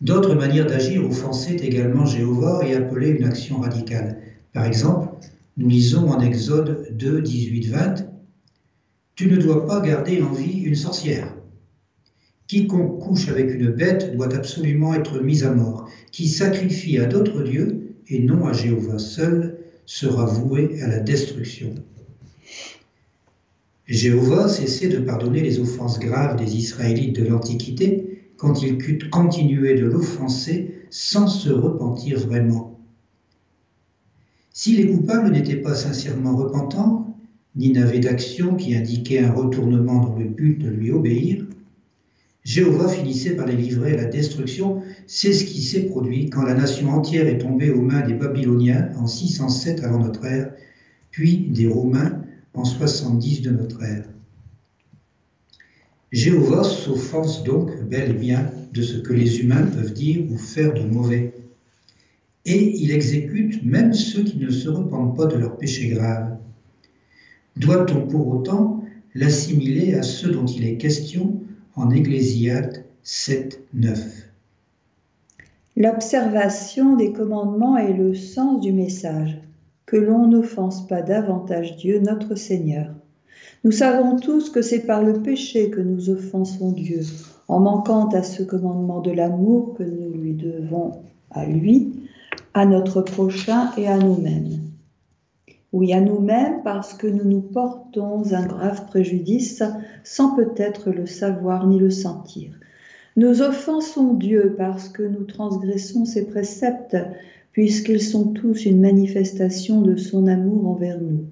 D'autres 0.00 0.34
manières 0.34 0.66
d'agir 0.66 1.04
offensaient 1.04 1.56
également 1.56 2.06
Jéhovah 2.06 2.60
et 2.64 2.74
appelaient 2.74 3.10
une 3.10 3.24
action 3.24 3.58
radicale. 3.60 4.20
Par 4.52 4.66
exemple, 4.66 5.08
nous 5.56 5.68
lisons 5.68 6.10
en 6.10 6.20
Exode 6.20 6.88
2, 6.92 7.22
18, 7.22 7.66
20, 7.68 8.06
Tu 9.16 9.28
ne 9.28 9.36
dois 9.36 9.66
pas 9.66 9.80
garder 9.80 10.22
en 10.22 10.32
vie 10.32 10.60
une 10.60 10.74
sorcière. 10.74 11.34
Quiconque 12.46 13.00
couche 13.00 13.28
avec 13.28 13.50
une 13.54 13.70
bête 13.70 14.14
doit 14.14 14.34
absolument 14.34 14.94
être 14.94 15.20
mis 15.20 15.44
à 15.44 15.52
mort. 15.52 15.88
Qui 16.12 16.28
sacrifie 16.28 16.98
à 16.98 17.06
d'autres 17.06 17.42
dieux 17.42 17.96
et 18.08 18.18
non 18.20 18.46
à 18.46 18.52
Jéhovah 18.52 18.98
seul 18.98 19.58
sera 19.86 20.26
voué 20.26 20.80
à 20.82 20.88
la 20.88 20.98
destruction. 21.00 21.74
Jéhovah 23.86 24.48
cessait 24.48 24.88
de 24.88 24.98
pardonner 24.98 25.40
les 25.40 25.58
offenses 25.58 25.98
graves 25.98 26.36
des 26.36 26.56
Israélites 26.56 27.16
de 27.16 27.26
l'Antiquité 27.26 28.30
quand 28.36 28.62
ils 28.62 28.78
continuaient 29.10 29.74
de 29.74 29.86
l'offenser 29.86 30.74
sans 30.90 31.26
se 31.26 31.50
repentir 31.50 32.18
vraiment. 32.18 32.78
Si 34.52 34.76
les 34.76 34.86
coupables 34.86 35.30
n'étaient 35.30 35.56
pas 35.56 35.74
sincèrement 35.74 36.36
repentants, 36.36 37.16
ni 37.56 37.72
n'avaient 37.72 38.00
d'action 38.00 38.54
qui 38.54 38.74
indiquait 38.74 39.18
un 39.18 39.32
retournement 39.32 40.00
dans 40.00 40.16
le 40.16 40.26
but 40.26 40.58
de 40.58 40.68
lui 40.68 40.90
obéir, 40.90 41.46
Jéhovah 42.44 42.88
finissait 42.88 43.36
par 43.36 43.46
les 43.46 43.56
livrer 43.56 43.94
à 43.94 43.96
la 43.96 44.04
destruction. 44.04 44.82
C'est 45.06 45.32
ce 45.32 45.44
qui 45.44 45.62
s'est 45.62 45.86
produit 45.86 46.28
quand 46.28 46.42
la 46.42 46.54
nation 46.54 46.90
entière 46.90 47.26
est 47.26 47.38
tombée 47.38 47.70
aux 47.70 47.80
mains 47.80 48.06
des 48.06 48.12
Babyloniens 48.12 48.90
en 48.98 49.06
607 49.06 49.82
avant 49.82 49.98
notre 49.98 50.26
ère, 50.26 50.52
puis 51.10 51.48
des 51.48 51.66
Romains 51.66 52.20
en 52.52 52.64
70 52.64 53.40
de 53.40 53.50
notre 53.50 53.82
ère. 53.82 54.08
Jéhovah 56.12 56.64
s'offense 56.64 57.42
donc 57.44 57.70
bel 57.88 58.10
et 58.10 58.12
bien 58.12 58.50
de 58.72 58.82
ce 58.82 58.98
que 58.98 59.14
les 59.14 59.40
humains 59.40 59.66
peuvent 59.66 59.94
dire 59.94 60.30
ou 60.30 60.36
faire 60.36 60.74
de 60.74 60.82
mauvais. 60.82 61.32
Et 62.44 62.76
il 62.76 62.90
exécute 62.90 63.64
même 63.64 63.94
ceux 63.94 64.22
qui 64.22 64.36
ne 64.36 64.50
se 64.50 64.68
repentent 64.68 65.16
pas 65.16 65.26
de 65.26 65.36
leurs 65.36 65.56
péchés 65.56 65.88
graves. 65.88 66.36
Doit-on 67.56 68.06
pour 68.06 68.28
autant 68.28 68.84
l'assimiler 69.14 69.94
à 69.94 70.02
ceux 70.02 70.30
dont 70.30 70.44
il 70.44 70.66
est 70.66 70.76
question 70.76 71.40
en 71.76 71.90
Ecclésiade 71.90 72.84
7, 73.02 73.60
9 73.74 74.28
L'observation 75.76 76.96
des 76.96 77.12
commandements 77.12 77.76
est 77.76 77.92
le 77.92 78.14
sens 78.14 78.60
du 78.60 78.72
message, 78.72 79.38
que 79.86 79.96
l'on 79.96 80.28
n'offense 80.28 80.86
pas 80.86 81.02
davantage 81.02 81.76
Dieu 81.76 82.00
notre 82.00 82.34
Seigneur 82.36 82.94
nous 83.64 83.72
savons 83.72 84.16
tous 84.16 84.50
que 84.50 84.60
c'est 84.60 84.80
par 84.80 85.02
le 85.02 85.22
péché 85.22 85.70
que 85.70 85.80
nous 85.80 86.10
offensons 86.10 86.72
Dieu, 86.72 87.00
en 87.48 87.60
manquant 87.60 88.08
à 88.08 88.22
ce 88.22 88.42
commandement 88.42 89.00
de 89.00 89.10
l'amour 89.10 89.74
que 89.78 89.82
nous 89.82 90.12
lui 90.20 90.34
devons 90.34 91.00
à 91.30 91.46
lui, 91.46 91.94
à 92.52 92.66
notre 92.66 93.00
prochain 93.00 93.70
et 93.78 93.88
à 93.88 93.96
nous-mêmes. 93.96 94.58
Oui, 95.74 95.92
à 95.92 96.00
nous-mêmes 96.00 96.62
parce 96.62 96.94
que 96.94 97.08
nous 97.08 97.24
nous 97.24 97.40
portons 97.40 98.32
un 98.32 98.46
grave 98.46 98.86
préjudice 98.86 99.60
sans 100.04 100.36
peut-être 100.36 100.92
le 100.92 101.04
savoir 101.04 101.66
ni 101.66 101.80
le 101.80 101.90
sentir. 101.90 102.52
Nous 103.16 103.42
offensons 103.42 104.14
Dieu 104.14 104.54
parce 104.56 104.88
que 104.88 105.02
nous 105.02 105.24
transgressons 105.24 106.04
ses 106.04 106.28
préceptes, 106.28 106.96
puisqu'ils 107.50 108.00
sont 108.00 108.28
tous 108.28 108.66
une 108.66 108.80
manifestation 108.80 109.80
de 109.80 109.96
son 109.96 110.28
amour 110.28 110.68
envers 110.68 111.00
nous 111.00 111.24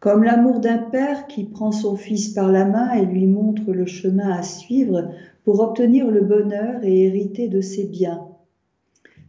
comme 0.00 0.22
l'amour 0.22 0.60
d'un 0.60 0.78
père 0.78 1.26
qui 1.26 1.44
prend 1.44 1.72
son 1.72 1.96
fils 1.96 2.28
par 2.28 2.52
la 2.52 2.64
main 2.64 2.92
et 2.92 3.04
lui 3.04 3.26
montre 3.26 3.72
le 3.72 3.86
chemin 3.86 4.30
à 4.30 4.42
suivre 4.42 5.10
pour 5.44 5.60
obtenir 5.60 6.08
le 6.08 6.20
bonheur 6.20 6.84
et 6.84 7.06
hériter 7.06 7.48
de 7.48 7.60
ses 7.60 7.84
biens. 7.84 8.27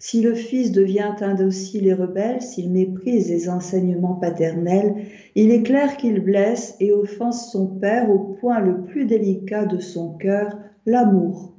Si 0.02 0.22
le 0.22 0.34
fils 0.34 0.72
devient 0.72 1.14
indocile 1.20 1.86
et 1.88 1.94
rebelle, 1.94 2.42
s'il 2.42 2.72
méprise 2.72 3.30
les 3.30 3.50
enseignements 3.50 4.16
paternels, 4.16 4.96
il 5.36 5.52
est 5.52 5.64
clair 5.64 5.98
qu'il 5.98 6.22
blesse 6.22 6.78
et 6.80 6.94
offense 6.94 7.52
son 7.52 7.68
père 7.68 8.10
au 8.10 8.20
point 8.20 8.62
le 8.62 8.84
plus 8.84 9.06
délicat 9.06 9.66
de 9.66 9.80
son 9.80 10.14
cœur, 10.14 10.58
l'amour. 10.86 11.54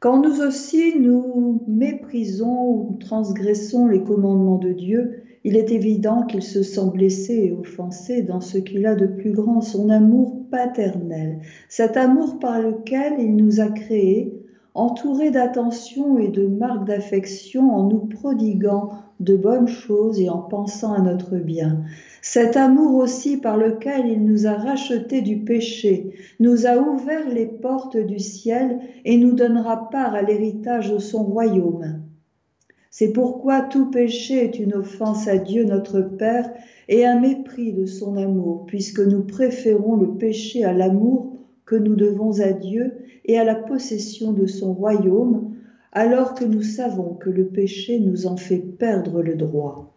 Quand 0.00 0.22
nous 0.22 0.40
aussi 0.40 0.98
nous 0.98 1.62
méprisons 1.66 2.70
ou 2.70 2.96
transgressons 2.98 3.86
les 3.86 4.02
commandements 4.02 4.58
de 4.58 4.72
Dieu, 4.72 5.24
il 5.44 5.56
est 5.56 5.70
évident 5.70 6.22
qu'il 6.22 6.42
se 6.42 6.62
sent 6.62 6.90
blessé 6.94 7.34
et 7.34 7.52
offensé 7.52 8.22
dans 8.22 8.40
ce 8.40 8.56
qu'il 8.56 8.86
a 8.86 8.94
de 8.94 9.06
plus 9.06 9.32
grand, 9.32 9.60
son 9.60 9.90
amour 9.90 10.48
paternel, 10.50 11.40
cet 11.68 11.98
amour 11.98 12.38
par 12.38 12.62
lequel 12.62 13.14
il 13.18 13.36
nous 13.36 13.60
a 13.60 13.68
créés, 13.68 14.47
entouré 14.74 15.30
d'attention 15.30 16.18
et 16.18 16.28
de 16.28 16.46
marques 16.46 16.86
d'affection 16.86 17.72
en 17.72 17.88
nous 17.88 18.06
prodiguant 18.06 18.90
de 19.20 19.36
bonnes 19.36 19.68
choses 19.68 20.20
et 20.20 20.28
en 20.28 20.38
pensant 20.38 20.92
à 20.92 21.00
notre 21.00 21.36
bien. 21.36 21.82
Cet 22.22 22.56
amour 22.56 22.96
aussi 22.96 23.36
par 23.36 23.56
lequel 23.56 24.06
il 24.06 24.24
nous 24.24 24.46
a 24.46 24.54
rachetés 24.54 25.22
du 25.22 25.38
péché, 25.38 26.12
nous 26.40 26.66
a 26.66 26.76
ouvert 26.76 27.28
les 27.28 27.46
portes 27.46 27.96
du 27.96 28.18
ciel 28.18 28.80
et 29.04 29.16
nous 29.16 29.32
donnera 29.32 29.88
part 29.90 30.14
à 30.14 30.22
l'héritage 30.22 30.92
de 30.92 30.98
son 30.98 31.24
royaume. 31.24 32.02
C'est 32.90 33.12
pourquoi 33.12 33.62
tout 33.62 33.90
péché 33.90 34.44
est 34.44 34.58
une 34.58 34.74
offense 34.74 35.28
à 35.28 35.38
Dieu 35.38 35.64
notre 35.64 36.00
Père 36.00 36.50
et 36.88 37.06
un 37.06 37.20
mépris 37.20 37.72
de 37.72 37.86
son 37.86 38.16
amour, 38.16 38.64
puisque 38.66 39.00
nous 39.00 39.22
préférons 39.22 39.96
le 39.96 40.14
péché 40.14 40.64
à 40.64 40.72
l'amour 40.72 41.37
que 41.68 41.76
nous 41.76 41.96
devons 41.96 42.40
à 42.40 42.52
Dieu 42.52 42.94
et 43.26 43.38
à 43.38 43.44
la 43.44 43.54
possession 43.54 44.32
de 44.32 44.46
son 44.46 44.72
royaume, 44.72 45.54
alors 45.92 46.34
que 46.34 46.46
nous 46.46 46.62
savons 46.62 47.12
que 47.14 47.28
le 47.28 47.44
péché 47.44 48.00
nous 48.00 48.26
en 48.26 48.38
fait 48.38 48.58
perdre 48.58 49.20
le 49.20 49.34
droit. 49.34 49.94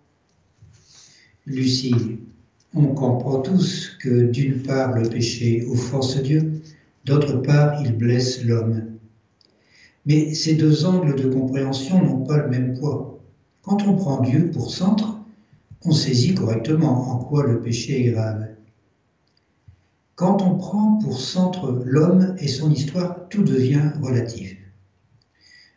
Lucie, 1.45 2.19
on 2.75 2.87
comprend 2.87 3.39
tous 3.39 3.97
que 4.01 4.23
d'une 4.23 4.61
part 4.61 4.99
le 4.99 5.07
péché 5.07 5.65
offense 5.71 6.21
Dieu, 6.21 6.61
d'autre 7.05 7.37
part 7.41 7.81
il 7.81 7.97
blesse 7.97 8.43
l'homme. 8.43 8.97
Mais 10.05 10.33
ces 10.33 10.55
deux 10.55 10.85
angles 10.85 11.15
de 11.15 11.29
compréhension 11.29 12.03
n'ont 12.03 12.25
pas 12.25 12.37
le 12.37 12.49
même 12.49 12.77
poids. 12.77 13.21
Quand 13.61 13.87
on 13.87 13.95
prend 13.95 14.21
Dieu 14.21 14.51
pour 14.51 14.71
centre, 14.71 15.21
on 15.85 15.91
saisit 15.91 16.35
correctement 16.35 17.11
en 17.11 17.23
quoi 17.23 17.47
le 17.47 17.61
péché 17.61 18.01
est 18.01 18.11
grave. 18.11 18.50
Quand 20.21 20.43
on 20.43 20.55
prend 20.55 20.99
pour 21.01 21.19
centre 21.19 21.81
l'homme 21.83 22.35
et 22.37 22.47
son 22.47 22.71
histoire, 22.71 23.27
tout 23.29 23.41
devient 23.41 23.89
relatif. 24.03 24.55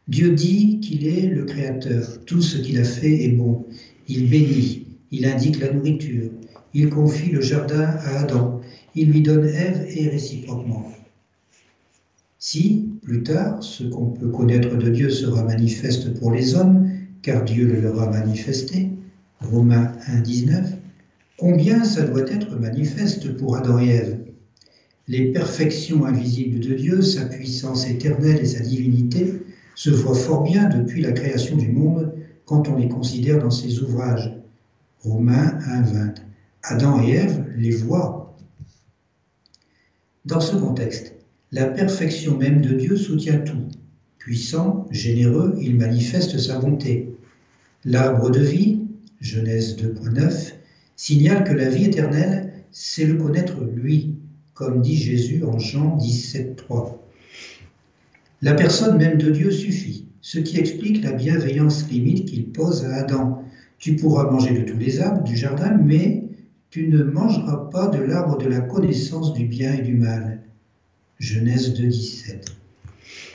Dieu 0.06 0.32
dit 0.32 0.80
qu'il 0.80 1.06
est 1.06 1.28
le 1.28 1.46
Créateur, 1.46 2.22
tout 2.26 2.42
ce 2.42 2.58
qu'il 2.58 2.78
a 2.78 2.84
fait 2.84 3.24
est 3.24 3.30
bon. 3.30 3.64
Il 4.06 4.28
bénit, 4.28 4.86
il 5.10 5.24
indique 5.24 5.60
la 5.60 5.72
nourriture, 5.72 6.30
il 6.74 6.90
confie 6.90 7.30
le 7.30 7.40
jardin 7.40 7.84
à 7.84 8.18
Adam, 8.18 8.60
il 8.94 9.12
lui 9.12 9.22
donne 9.22 9.46
Ève 9.46 9.86
et 9.88 10.10
réciproquement. 10.10 10.92
Si, 12.38 12.90
plus 13.00 13.22
tard, 13.22 13.62
ce 13.62 13.84
qu'on 13.84 14.10
peut 14.10 14.28
connaître 14.28 14.76
de 14.76 14.90
Dieu 14.90 15.08
sera 15.08 15.42
manifeste 15.42 16.18
pour 16.18 16.32
les 16.32 16.54
hommes, 16.54 16.90
car 17.22 17.44
Dieu 17.44 17.66
le 17.66 17.80
leur 17.80 17.98
a 17.98 18.10
manifesté, 18.10 18.90
Romains 19.40 19.92
1, 20.06 20.20
19, 20.20 20.70
combien 21.38 21.82
ça 21.82 22.02
doit 22.02 22.30
être 22.30 22.60
manifeste 22.60 23.38
pour 23.38 23.56
Adam 23.56 23.78
et 23.78 23.88
Ève? 23.88 24.23
Les 25.06 25.32
perfections 25.32 26.06
invisibles 26.06 26.60
de 26.60 26.74
Dieu, 26.74 27.02
sa 27.02 27.26
puissance 27.26 27.86
éternelle 27.86 28.40
et 28.40 28.46
sa 28.46 28.60
divinité, 28.60 29.42
se 29.74 29.90
voient 29.90 30.14
fort 30.14 30.44
bien 30.44 30.68
depuis 30.68 31.02
la 31.02 31.12
création 31.12 31.56
du 31.56 31.68
monde 31.68 32.14
quand 32.46 32.68
on 32.68 32.76
les 32.76 32.88
considère 32.88 33.38
dans 33.38 33.50
ses 33.50 33.80
ouvrages. 33.80 34.34
Romains 35.00 35.58
1, 35.66 35.82
20. 35.82 36.14
Adam 36.62 37.02
et 37.02 37.10
Ève 37.10 37.44
les 37.56 37.70
voient. 37.70 38.34
Dans 40.24 40.40
ce 40.40 40.56
contexte, 40.56 41.14
la 41.52 41.66
perfection 41.66 42.38
même 42.38 42.62
de 42.62 42.72
Dieu 42.72 42.96
soutient 42.96 43.38
tout. 43.38 43.68
Puissant, 44.16 44.86
généreux, 44.90 45.58
il 45.60 45.76
manifeste 45.76 46.38
sa 46.38 46.58
bonté. 46.58 47.14
L'arbre 47.84 48.30
de 48.30 48.40
vie, 48.40 48.80
Genèse 49.20 49.76
2.9, 49.76 50.54
signale 50.96 51.44
que 51.44 51.52
la 51.52 51.68
vie 51.68 51.84
éternelle, 51.84 52.54
c'est 52.70 53.04
le 53.04 53.16
connaître 53.16 53.62
lui, 53.62 54.16
comme 54.54 54.80
dit 54.80 54.96
Jésus 54.96 55.44
en 55.44 55.58
Jean 55.58 55.98
17.3. 55.98 56.96
La 58.42 58.54
personne 58.54 58.98
même 58.98 59.18
de 59.18 59.30
Dieu 59.30 59.50
suffit, 59.50 60.06
ce 60.20 60.38
qui 60.38 60.58
explique 60.58 61.02
la 61.02 61.12
bienveillance 61.12 61.88
limite 61.90 62.28
qu'il 62.28 62.50
pose 62.50 62.84
à 62.84 62.94
Adam. 62.94 63.44
Tu 63.78 63.96
pourras 63.96 64.30
manger 64.30 64.58
de 64.58 64.70
tous 64.70 64.78
les 64.78 65.00
arbres 65.00 65.24
du 65.24 65.36
jardin, 65.36 65.76
mais 65.82 66.24
tu 66.70 66.88
ne 66.88 67.02
mangeras 67.02 67.68
pas 67.70 67.88
de 67.88 67.98
l'arbre 67.98 68.38
de 68.38 68.48
la 68.48 68.60
connaissance 68.60 69.32
du 69.32 69.46
bien 69.46 69.74
et 69.74 69.82
du 69.82 69.94
mal. 69.94 70.42
Genèse 71.18 71.74
2, 71.74 71.86
17. 71.86 72.46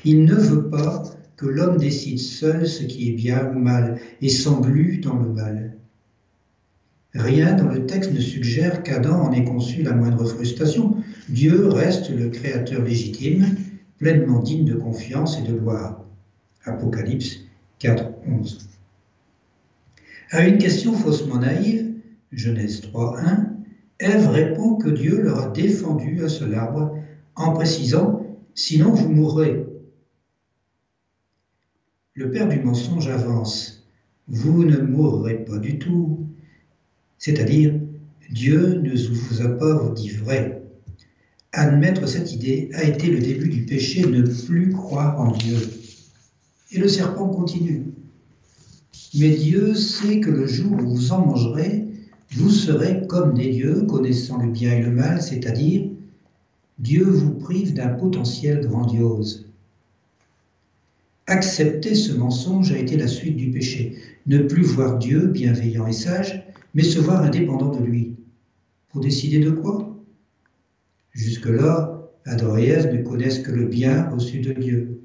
Il 0.06 0.26
ne 0.26 0.36
veut 0.36 0.70
pas 0.70 1.04
que 1.36 1.46
l'homme 1.46 1.78
décide 1.78 2.20
seul 2.20 2.68
ce 2.68 2.84
qui 2.84 3.10
est 3.10 3.14
bien 3.14 3.52
ou 3.54 3.60
mal 3.60 4.00
et 4.22 4.30
s'englue 4.30 5.00
dans 5.00 5.16
le 5.16 5.30
mal. 5.30 5.78
Rien 7.16 7.56
dans 7.56 7.68
le 7.68 7.86
texte 7.86 8.14
ne 8.14 8.20
suggère 8.20 8.84
qu'Adam 8.84 9.22
en 9.22 9.32
ait 9.32 9.44
conçu 9.44 9.82
la 9.82 9.94
moindre 9.94 10.26
frustration. 10.26 10.98
Dieu 11.30 11.68
reste 11.68 12.10
le 12.10 12.30
créateur 12.30 12.84
légitime, 12.84 13.56
pleinement 14.00 14.40
digne 14.40 14.66
de 14.66 14.74
confiance 14.74 15.38
et 15.38 15.44
de 15.44 15.54
gloire. 15.54 16.04
Apocalypse 16.64 17.42
4, 17.78 18.04
11. 18.28 18.68
À 20.32 20.48
une 20.48 20.58
question 20.58 20.94
faussement 20.94 21.38
naïve, 21.38 21.94
Genèse 22.32 22.82
3, 22.82 23.20
1, 23.20 23.50
Ève 24.00 24.28
répond 24.30 24.78
que 24.78 24.90
Dieu 24.90 25.22
leur 25.22 25.40
a 25.40 25.48
défendu 25.50 26.24
à 26.24 26.30
ce 26.30 26.46
arbre 26.52 26.96
en 27.36 27.54
précisant 27.54 28.26
Sinon 28.56 28.92
vous 28.92 29.10
mourrez. 29.10 29.66
Le 32.16 32.32
père 32.32 32.48
du 32.48 32.60
mensonge 32.60 33.08
avance 33.08 33.88
Vous 34.28 34.64
ne 34.64 34.78
mourrez 34.78 35.46
pas 35.46 35.60
du 35.60 35.78
tout. 35.78 36.26
C'est-à-dire, 37.20 37.80
Dieu 38.32 38.80
ne 38.82 38.96
vous 38.96 39.42
a 39.44 39.50
pas 39.50 39.90
dit 39.92 40.10
vrai. 40.10 40.59
Admettre 41.52 42.08
cette 42.08 42.32
idée 42.32 42.70
a 42.74 42.84
été 42.84 43.08
le 43.08 43.20
début 43.20 43.50
du 43.50 43.66
péché, 43.66 44.06
ne 44.06 44.22
plus 44.22 44.72
croire 44.72 45.20
en 45.20 45.32
Dieu. 45.32 45.58
Et 46.72 46.78
le 46.78 46.88
serpent 46.88 47.28
continue. 47.30 47.86
Mais 49.16 49.32
Dieu 49.32 49.74
sait 49.74 50.20
que 50.20 50.30
le 50.30 50.46
jour 50.46 50.72
où 50.74 50.96
vous 50.96 51.12
en 51.12 51.26
mangerez, 51.26 51.88
vous 52.34 52.52
serez 52.52 53.08
comme 53.08 53.34
des 53.34 53.50
dieux, 53.50 53.82
connaissant 53.84 54.38
le 54.38 54.52
bien 54.52 54.74
et 54.74 54.84
le 54.84 54.92
mal, 54.92 55.22
c'est-à-dire 55.22 55.90
Dieu 56.78 57.04
vous 57.04 57.34
prive 57.34 57.74
d'un 57.74 57.90
potentiel 57.90 58.68
grandiose. 58.68 59.48
Accepter 61.26 61.96
ce 61.96 62.14
mensonge 62.14 62.72
a 62.72 62.78
été 62.78 62.98
la 62.98 63.08
suite 63.08 63.36
du 63.36 63.50
péché. 63.50 63.98
Ne 64.28 64.40
plus 64.40 64.64
voir 64.64 65.00
Dieu 65.00 65.28
bienveillant 65.28 65.88
et 65.88 65.94
sage, 65.94 66.44
mais 66.76 66.84
se 66.84 67.00
voir 67.00 67.24
indépendant 67.24 67.76
de 67.76 67.84
lui. 67.84 68.16
Pour 68.90 69.02
décider 69.02 69.40
de 69.40 69.50
quoi? 69.50 69.89
Jusque-là, 71.12 71.96
Ève 72.26 72.94
ne 72.94 73.02
connaissent 73.02 73.40
que 73.40 73.52
le 73.52 73.66
bien 73.66 74.10
reçu 74.10 74.40
de 74.40 74.54
Dieu. 74.54 75.02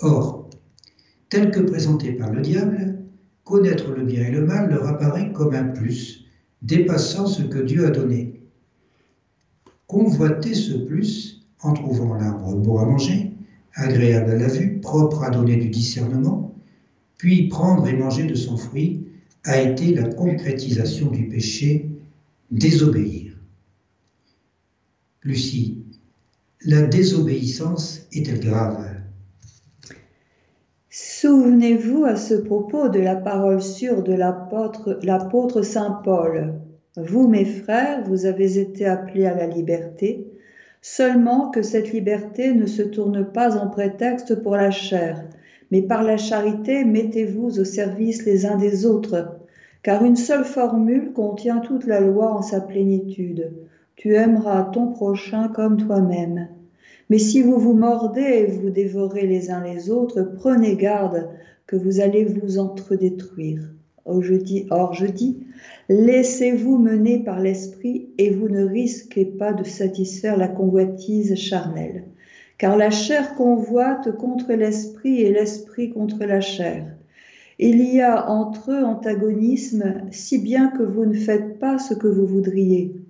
Or, 0.00 0.50
tel 1.28 1.50
que 1.50 1.60
présenté 1.60 2.12
par 2.12 2.32
le 2.32 2.42
diable, 2.42 2.98
connaître 3.44 3.92
le 3.92 4.04
bien 4.04 4.26
et 4.26 4.30
le 4.30 4.44
mal 4.44 4.70
leur 4.70 4.86
apparaît 4.86 5.32
comme 5.32 5.54
un 5.54 5.64
plus, 5.64 6.26
dépassant 6.62 7.26
ce 7.26 7.42
que 7.42 7.58
Dieu 7.58 7.86
a 7.86 7.90
donné 7.90 8.42
convoiter 9.92 10.54
ce 10.54 10.72
plus 10.72 11.44
en 11.60 11.74
trouvant 11.74 12.14
l'arbre 12.14 12.56
beau 12.56 12.78
à 12.78 12.86
manger, 12.86 13.30
agréable 13.74 14.30
à 14.30 14.36
la 14.36 14.48
vue, 14.48 14.80
propre 14.80 15.22
à 15.22 15.28
donner 15.28 15.56
du 15.56 15.68
discernement, 15.68 16.54
puis 17.18 17.48
prendre 17.48 17.86
et 17.86 17.92
manger 17.92 18.24
de 18.24 18.34
son 18.34 18.56
fruit, 18.56 19.06
a 19.44 19.60
été 19.60 19.94
la 19.94 20.08
concrétisation 20.08 21.10
du 21.10 21.28
péché, 21.28 21.90
désobéir. 22.50 23.21
Lucie, 25.24 25.84
la 26.64 26.82
désobéissance 26.82 28.08
est-elle 28.12 28.40
grave? 28.40 28.84
Souvenez-vous 30.90 32.04
à 32.04 32.16
ce 32.16 32.34
propos 32.34 32.88
de 32.88 32.98
la 32.98 33.14
parole 33.14 33.62
sûre 33.62 34.02
de 34.02 34.14
l'apôtre 34.14 35.62
Saint 35.62 36.00
Paul. 36.02 36.54
Vous, 36.96 37.28
mes 37.28 37.44
frères, 37.44 38.02
vous 38.04 38.26
avez 38.26 38.58
été 38.58 38.84
appelés 38.84 39.26
à 39.26 39.36
la 39.36 39.46
liberté, 39.46 40.26
seulement 40.80 41.50
que 41.50 41.62
cette 41.62 41.92
liberté 41.92 42.52
ne 42.52 42.66
se 42.66 42.82
tourne 42.82 43.24
pas 43.24 43.56
en 43.56 43.68
prétexte 43.68 44.42
pour 44.42 44.56
la 44.56 44.72
chair, 44.72 45.24
mais 45.70 45.82
par 45.82 46.02
la 46.02 46.16
charité 46.16 46.84
mettez-vous 46.84 47.60
au 47.60 47.64
service 47.64 48.24
les 48.24 48.44
uns 48.44 48.56
des 48.56 48.86
autres, 48.86 49.38
car 49.84 50.04
une 50.04 50.16
seule 50.16 50.44
formule 50.44 51.12
contient 51.12 51.60
toute 51.60 51.86
la 51.86 52.00
loi 52.00 52.34
en 52.34 52.42
sa 52.42 52.60
plénitude. 52.60 53.52
Tu 53.96 54.14
aimeras 54.14 54.64
ton 54.64 54.88
prochain 54.88 55.48
comme 55.48 55.76
toi-même. 55.76 56.48
Mais 57.10 57.18
si 57.18 57.42
vous 57.42 57.58
vous 57.58 57.74
mordez 57.74 58.20
et 58.20 58.46
vous 58.46 58.70
dévorez 58.70 59.26
les 59.26 59.50
uns 59.50 59.62
les 59.62 59.90
autres, 59.90 60.22
prenez 60.22 60.76
garde 60.76 61.28
que 61.66 61.76
vous 61.76 62.00
allez 62.00 62.24
vous 62.24 62.58
entre-détruire. 62.58 63.60
Or 64.04 64.22
je 64.22 64.34
dis, 64.34 64.66
or 64.70 64.94
je 64.94 65.06
dis 65.06 65.46
Laissez-vous 65.88 66.78
mener 66.78 67.22
par 67.22 67.40
l'esprit 67.40 68.08
et 68.18 68.30
vous 68.30 68.48
ne 68.48 68.64
risquez 68.64 69.24
pas 69.24 69.52
de 69.52 69.64
satisfaire 69.64 70.36
la 70.36 70.48
convoitise 70.48 71.34
charnelle. 71.34 72.04
Car 72.58 72.76
la 72.76 72.90
chair 72.90 73.34
convoite 73.34 74.16
contre 74.16 74.52
l'esprit 74.52 75.20
et 75.20 75.32
l'esprit 75.32 75.90
contre 75.90 76.24
la 76.24 76.40
chair. 76.40 76.86
Il 77.58 77.82
y 77.82 78.00
a 78.00 78.28
entre 78.28 78.72
eux 78.72 78.84
antagonisme, 78.84 80.02
si 80.10 80.38
bien 80.38 80.68
que 80.68 80.82
vous 80.82 81.04
ne 81.04 81.14
faites 81.14 81.58
pas 81.58 81.78
ce 81.78 81.94
que 81.94 82.08
vous 82.08 82.26
voudriez. 82.26 83.01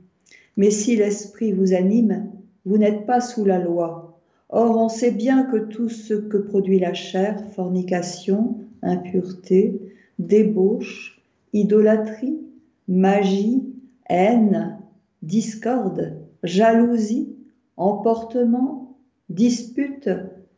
Mais 0.57 0.71
si 0.71 0.97
l'esprit 0.97 1.53
vous 1.53 1.73
anime, 1.75 2.31
vous 2.65 2.79
n'êtes 2.79 3.07
pas 3.07 3.21
sous 3.21 3.45
la 3.45 3.59
loi. 3.59 4.19
Or, 4.49 4.77
on 4.77 4.89
sait 4.89 5.11
bien 5.11 5.45
que 5.45 5.57
tout 5.57 5.89
ce 5.89 6.15
que 6.15 6.37
produit 6.37 6.79
la 6.79 6.93
chair, 6.93 7.43
fornication, 7.55 8.59
impureté, 8.83 9.81
débauche, 10.19 11.21
idolâtrie, 11.53 12.39
magie, 12.87 13.63
haine, 14.09 14.79
discorde, 15.23 16.19
jalousie, 16.43 17.35
emportement, 17.77 18.95
dispute, 19.31 20.11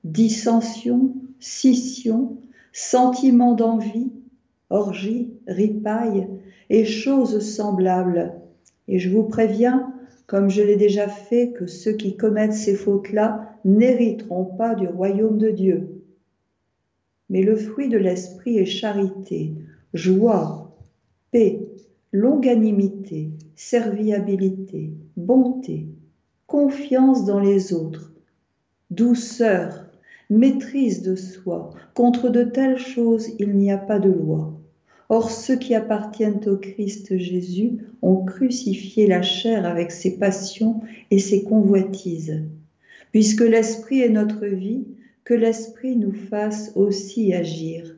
dissension, 0.03 1.15
scission, 1.39 2.37
sentiment 2.73 3.55
d'envie, 3.55 4.11
orgie, 4.71 5.31
ripaille 5.47 6.27
et 6.71 6.85
choses 6.85 7.39
semblables. 7.39 8.33
Et 8.89 8.99
je 8.99 9.11
vous 9.11 9.25
préviens, 9.25 9.93
comme 10.27 10.51
je 10.51 10.63
l'ai 10.63 10.77
déjà 10.77 11.09
fait, 11.09 11.53
que 11.53 11.67
ceux 11.67 11.93
qui 11.93 12.17
commettent 12.17 12.53
ces 12.53 12.75
fautes-là 12.75 13.59
n'hériteront 13.65 14.45
pas 14.45 14.75
du 14.75 14.87
royaume 14.87 15.39
de 15.39 15.51
Dieu. 15.51 16.03
Mais 17.31 17.43
le 17.43 17.57
fruit 17.57 17.89
de 17.89 17.99
l'esprit 17.99 18.59
est 18.59 18.67
charité, 18.67 19.55
joie, 19.95 20.77
paix, 21.31 21.61
longanimité, 22.13 23.31
serviabilité, 23.57 24.93
bonté, 25.17 25.89
confiance 26.47 27.25
dans 27.25 27.41
les 27.41 27.73
autres, 27.73 28.13
douceur, 28.91 29.87
maîtrise 30.31 31.03
de 31.03 31.17
soi. 31.17 31.71
Contre 31.95 32.29
de 32.29 32.45
telles 32.45 32.79
choses, 32.79 33.31
il 33.39 33.57
n'y 33.57 33.73
a 33.73 33.79
pas 33.79 33.99
de 33.99 34.11
loi. 34.11 34.54
Or, 35.09 35.31
ceux 35.31 35.57
qui 35.57 35.75
appartiennent 35.75 36.41
au 36.47 36.57
Christ 36.57 37.17
Jésus 37.19 37.79
ont 38.03 38.25
crucifié 38.25 39.07
la 39.07 39.23
chair 39.23 39.67
avec 39.67 39.91
ses 39.91 40.19
passions 40.19 40.81
et 41.11 41.19
ses 41.19 41.45
convoitises. 41.45 42.43
Puisque 43.13 43.43
l'Esprit 43.43 44.01
est 44.01 44.09
notre 44.09 44.47
vie, 44.47 44.87
que 45.25 45.35
l'Esprit 45.35 45.97
nous 45.97 46.13
fasse 46.13 46.73
aussi 46.75 47.33
agir. 47.33 47.97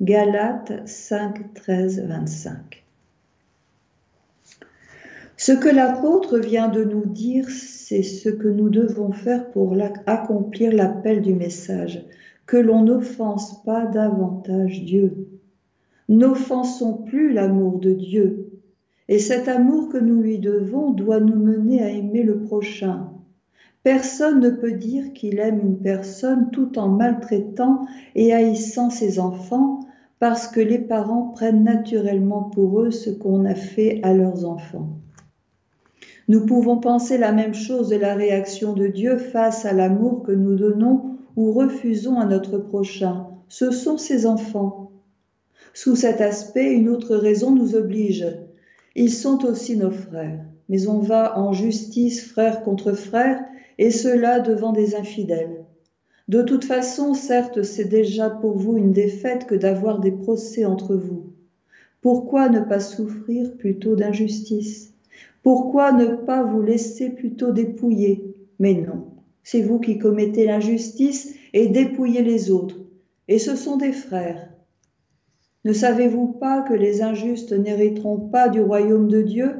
Galates 0.00 0.86
5, 0.86 1.54
13, 1.54 2.06
25. 2.06 2.84
Ce 5.36 5.52
que 5.52 5.68
l'apôtre 5.68 6.38
vient 6.38 6.68
de 6.68 6.84
nous 6.84 7.06
dire, 7.06 7.48
c'est 7.48 8.02
ce 8.02 8.28
que 8.28 8.48
nous 8.48 8.68
devons 8.68 9.12
faire 9.12 9.50
pour 9.50 9.74
accomplir 10.06 10.72
l'appel 10.72 11.22
du 11.22 11.34
message, 11.34 12.04
que 12.46 12.58
l'on 12.58 12.82
n'offense 12.84 13.62
pas 13.64 13.86
davantage 13.86 14.84
Dieu. 14.84 15.39
N'offensons 16.10 16.94
plus 16.94 17.32
l'amour 17.32 17.78
de 17.78 17.92
Dieu, 17.92 18.50
et 19.08 19.20
cet 19.20 19.46
amour 19.46 19.88
que 19.88 19.96
nous 19.96 20.20
lui 20.20 20.40
devons 20.40 20.90
doit 20.90 21.20
nous 21.20 21.38
mener 21.38 21.84
à 21.84 21.88
aimer 21.88 22.24
le 22.24 22.40
prochain. 22.40 23.12
Personne 23.84 24.40
ne 24.40 24.50
peut 24.50 24.72
dire 24.72 25.12
qu'il 25.12 25.38
aime 25.38 25.60
une 25.60 25.78
personne 25.78 26.50
tout 26.50 26.80
en 26.80 26.88
maltraitant 26.88 27.86
et 28.16 28.34
haïssant 28.34 28.90
ses 28.90 29.20
enfants 29.20 29.80
parce 30.18 30.48
que 30.48 30.58
les 30.58 30.80
parents 30.80 31.28
prennent 31.28 31.62
naturellement 31.62 32.42
pour 32.42 32.82
eux 32.82 32.90
ce 32.90 33.10
qu'on 33.10 33.44
a 33.44 33.54
fait 33.54 34.00
à 34.02 34.12
leurs 34.12 34.44
enfants. 34.44 34.88
Nous 36.26 36.44
pouvons 36.44 36.78
penser 36.78 37.18
la 37.18 37.30
même 37.30 37.54
chose 37.54 37.88
de 37.88 37.96
la 37.96 38.14
réaction 38.14 38.72
de 38.72 38.88
Dieu 38.88 39.16
face 39.16 39.64
à 39.64 39.72
l'amour 39.72 40.24
que 40.24 40.32
nous 40.32 40.56
donnons 40.56 41.18
ou 41.36 41.52
refusons 41.52 42.18
à 42.18 42.26
notre 42.26 42.58
prochain. 42.58 43.28
Ce 43.48 43.70
sont 43.70 43.96
ses 43.96 44.26
enfants. 44.26 44.90
Sous 45.72 45.96
cet 45.96 46.20
aspect, 46.20 46.72
une 46.72 46.88
autre 46.88 47.16
raison 47.16 47.54
nous 47.54 47.76
oblige. 47.76 48.26
Ils 48.96 49.12
sont 49.12 49.44
aussi 49.44 49.76
nos 49.76 49.90
frères, 49.90 50.44
mais 50.68 50.88
on 50.88 50.98
va 50.98 51.38
en 51.38 51.52
justice 51.52 52.26
frère 52.26 52.62
contre 52.62 52.92
frère, 52.92 53.40
et 53.78 53.90
cela 53.90 54.40
devant 54.40 54.72
des 54.72 54.94
infidèles. 54.94 55.64
De 56.28 56.42
toute 56.42 56.64
façon, 56.64 57.14
certes, 57.14 57.62
c'est 57.62 57.86
déjà 57.88 58.30
pour 58.30 58.56
vous 58.56 58.76
une 58.76 58.92
défaite 58.92 59.46
que 59.46 59.54
d'avoir 59.54 60.00
des 60.00 60.12
procès 60.12 60.64
entre 60.64 60.94
vous. 60.94 61.32
Pourquoi 62.00 62.48
ne 62.48 62.60
pas 62.60 62.80
souffrir 62.80 63.56
plutôt 63.56 63.96
d'injustice? 63.96 64.92
Pourquoi 65.42 65.92
ne 65.92 66.06
pas 66.06 66.42
vous 66.42 66.62
laisser 66.62 67.10
plutôt 67.10 67.52
dépouiller? 67.52 68.34
Mais 68.58 68.74
non, 68.74 69.06
c'est 69.42 69.62
vous 69.62 69.80
qui 69.80 69.98
commettez 69.98 70.46
l'injustice 70.46 71.34
et 71.52 71.68
dépouillez 71.68 72.22
les 72.22 72.50
autres. 72.50 72.78
Et 73.28 73.38
ce 73.38 73.56
sont 73.56 73.76
des 73.76 73.92
frères. 73.92 74.50
Ne 75.64 75.72
savez-vous 75.72 76.28
pas 76.28 76.62
que 76.62 76.72
les 76.72 77.02
injustes 77.02 77.52
n'hériteront 77.52 78.18
pas 78.18 78.48
du 78.48 78.60
royaume 78.60 79.08
de 79.08 79.20
Dieu? 79.20 79.56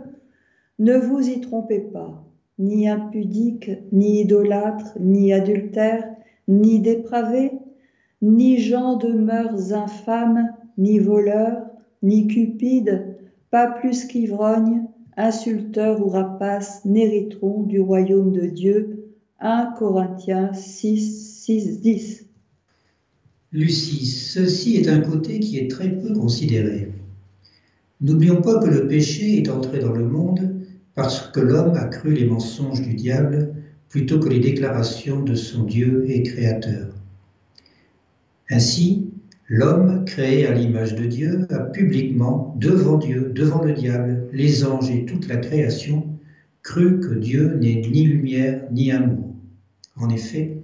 Ne 0.78 0.96
vous 0.96 1.28
y 1.28 1.40
trompez 1.40 1.80
pas. 1.80 2.24
Ni 2.58 2.88
impudiques, 2.88 3.70
ni 3.92 4.22
idolâtres, 4.22 4.96
ni 4.98 5.32
adultères, 5.32 6.08
ni 6.48 6.80
dépravés, 6.80 7.52
ni 8.22 8.58
gens 8.58 8.96
de 8.96 9.12
mœurs 9.12 9.72
infâmes, 9.72 10.48
ni 10.78 10.98
voleurs, 10.98 11.66
ni 12.02 12.26
cupides, 12.26 13.16
pas 13.50 13.66
plus 13.66 14.06
qu'ivrognes, 14.06 14.86
insulteurs 15.16 16.04
ou 16.04 16.08
rapaces 16.08 16.84
n'hériteront 16.84 17.62
du 17.62 17.80
royaume 17.80 18.32
de 18.32 18.46
Dieu. 18.46 19.14
1 19.40 19.74
Corinthiens 19.78 20.52
6, 20.52 21.42
6, 21.44 21.80
10. 21.80 22.29
Lucie, 23.52 24.06
ceci 24.06 24.76
est 24.76 24.88
un 24.88 25.00
côté 25.00 25.40
qui 25.40 25.58
est 25.58 25.68
très 25.68 25.90
peu 25.90 26.12
considéré. 26.12 26.92
N'oublions 28.00 28.40
pas 28.42 28.60
que 28.60 28.70
le 28.70 28.86
péché 28.86 29.38
est 29.38 29.50
entré 29.50 29.80
dans 29.80 29.92
le 29.92 30.06
monde 30.06 30.54
parce 30.94 31.28
que 31.32 31.40
l'homme 31.40 31.74
a 31.74 31.86
cru 31.86 32.14
les 32.14 32.26
mensonges 32.26 32.80
du 32.80 32.94
diable 32.94 33.52
plutôt 33.88 34.20
que 34.20 34.28
les 34.28 34.38
déclarations 34.38 35.24
de 35.24 35.34
son 35.34 35.64
Dieu 35.64 36.04
et 36.08 36.22
Créateur. 36.22 36.94
Ainsi, 38.50 39.10
l'homme, 39.48 40.04
créé 40.04 40.46
à 40.46 40.54
l'image 40.54 40.94
de 40.94 41.06
Dieu, 41.06 41.46
a 41.50 41.58
publiquement, 41.58 42.54
devant 42.56 42.98
Dieu, 42.98 43.32
devant 43.34 43.64
le 43.64 43.72
diable, 43.72 44.28
les 44.32 44.64
anges 44.64 44.92
et 44.92 45.04
toute 45.06 45.26
la 45.26 45.38
création, 45.38 46.06
cru 46.62 47.00
que 47.00 47.14
Dieu 47.14 47.56
n'est 47.60 47.82
ni 47.90 48.06
lumière 48.06 48.62
ni 48.70 48.92
amour. 48.92 49.34
En 49.96 50.08
effet, 50.08 50.59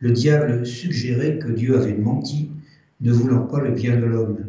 le 0.00 0.12
diable 0.12 0.66
suggérait 0.66 1.38
que 1.38 1.50
Dieu 1.50 1.76
avait 1.76 1.96
menti, 1.96 2.50
ne 3.00 3.12
voulant 3.12 3.46
pas 3.46 3.60
le 3.60 3.72
bien 3.72 3.96
de 3.96 4.04
l'homme. 4.04 4.44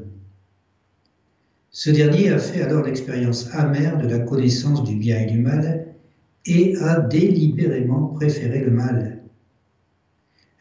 Ce 1.72 1.90
dernier 1.90 2.30
a 2.30 2.40
fait 2.40 2.62
alors 2.62 2.84
l'expérience 2.84 3.50
amère 3.54 3.98
de 3.98 4.08
la 4.08 4.20
connaissance 4.20 4.84
du 4.84 4.96
bien 4.96 5.20
et 5.20 5.26
du 5.28 5.40
mal 5.40 5.88
et 6.46 6.76
a 6.78 7.00
délibérément 7.00 8.08
préféré 8.08 8.60
le 8.60 8.72
mal. 8.72 9.22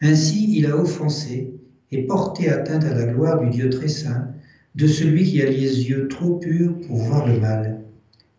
Ainsi, 0.01 0.57
il 0.57 0.67
a 0.67 0.77
offensé 0.77 1.53
et 1.91 2.03
porté 2.03 2.49
atteinte 2.49 2.83
à 2.83 2.93
la 2.93 3.05
gloire 3.05 3.41
du 3.41 3.49
Dieu 3.49 3.69
très 3.69 3.87
saint, 3.87 4.27
de 4.75 4.87
celui 4.87 5.23
qui 5.23 5.41
a 5.41 5.45
les 5.45 5.89
yeux 5.89 6.07
trop 6.07 6.35
purs 6.35 6.79
pour 6.81 6.97
voir 6.97 7.27
le 7.27 7.39
mal. 7.39 7.81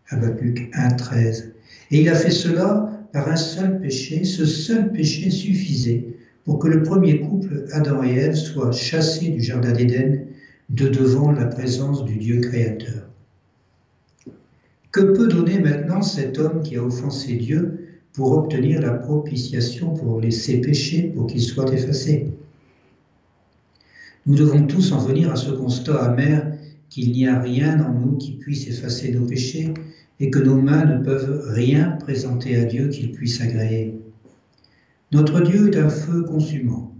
Habakkuk 0.08 0.70
1.13. 0.72 1.52
Et 1.90 2.00
il 2.00 2.08
a 2.08 2.14
fait 2.14 2.30
cela 2.30 2.90
par 3.12 3.28
un 3.28 3.36
seul 3.36 3.80
péché, 3.80 4.24
ce 4.24 4.44
seul 4.44 4.92
péché 4.92 5.30
suffisait 5.30 6.16
pour 6.44 6.58
que 6.58 6.68
le 6.68 6.82
premier 6.82 7.20
couple, 7.20 7.66
Adam 7.72 8.02
et 8.02 8.14
Ève, 8.14 8.34
soit 8.34 8.72
chassés 8.72 9.30
du 9.30 9.42
Jardin 9.42 9.72
d'Éden 9.72 10.26
de 10.70 10.88
devant 10.88 11.32
la 11.32 11.46
présence 11.46 12.04
du 12.04 12.16
Dieu 12.16 12.40
créateur. 12.40 13.08
Que 14.92 15.00
peut 15.00 15.28
donner 15.28 15.60
maintenant 15.60 16.02
cet 16.02 16.38
homme 16.38 16.62
qui 16.62 16.76
a 16.76 16.82
offensé 16.82 17.34
Dieu 17.34 17.88
pour 18.12 18.32
obtenir 18.32 18.80
la 18.80 18.94
propitiation 18.94 19.94
pour 19.94 20.20
les, 20.20 20.30
ses 20.30 20.60
pour 21.14 21.26
qu'ils 21.26 21.42
soient 21.42 21.72
effacés 21.72 22.32
Nous 24.26 24.34
devons 24.34 24.66
tous 24.66 24.92
en 24.92 24.98
venir 24.98 25.30
à 25.30 25.36
ce 25.36 25.52
constat 25.52 26.02
amer 26.02 26.58
qu'il 26.88 27.12
n'y 27.12 27.26
a 27.26 27.40
rien 27.40 27.84
en 27.84 27.94
nous 27.94 28.16
qui 28.16 28.32
puisse 28.32 28.66
effacer 28.66 29.12
nos 29.12 29.26
péchés 29.26 29.72
et 30.18 30.30
que 30.30 30.40
nos 30.40 30.60
mains 30.60 30.84
ne 30.84 31.04
peuvent 31.04 31.44
rien 31.50 31.92
présenter 32.00 32.56
à 32.56 32.64
Dieu 32.64 32.88
qu'il 32.88 33.12
puisse 33.12 33.40
agréer. 33.40 33.99
Notre 35.12 35.40
Dieu 35.40 35.68
est 35.68 35.76
un 35.76 35.88
feu 35.88 36.22
consumant. 36.22 36.94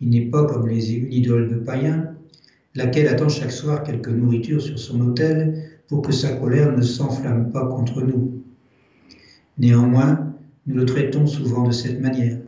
Il 0.00 0.10
n'est 0.10 0.26
pas 0.26 0.44
comme 0.44 0.68
les 0.68 0.92
idoles 0.92 1.48
de 1.48 1.56
païens, 1.56 2.14
laquelle 2.74 3.06
attend 3.06 3.28
chaque 3.28 3.52
soir 3.52 3.84
quelque 3.84 4.10
nourriture 4.10 4.60
sur 4.60 4.78
son 4.78 5.00
autel 5.02 5.62
pour 5.86 6.02
que 6.02 6.10
sa 6.10 6.34
colère 6.34 6.76
ne 6.76 6.82
s'enflamme 6.82 7.52
pas 7.52 7.66
contre 7.66 8.02
nous. 8.02 8.42
Néanmoins, 9.58 10.34
nous 10.66 10.74
le 10.74 10.84
traitons 10.84 11.28
souvent 11.28 11.68
de 11.68 11.72
cette 11.72 12.00
manière. 12.00 12.38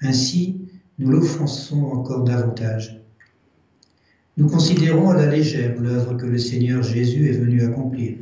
Ainsi, 0.00 0.60
nous 0.98 1.10
l'offensons 1.10 1.86
encore 1.86 2.22
davantage. 2.22 3.00
Nous 4.36 4.46
considérons 4.46 5.10
à 5.10 5.16
la 5.16 5.26
légère 5.26 5.80
l'œuvre 5.80 6.16
que 6.16 6.26
le 6.26 6.38
Seigneur 6.38 6.84
Jésus 6.84 7.28
est 7.28 7.38
venu 7.38 7.62
accomplir. 7.62 8.18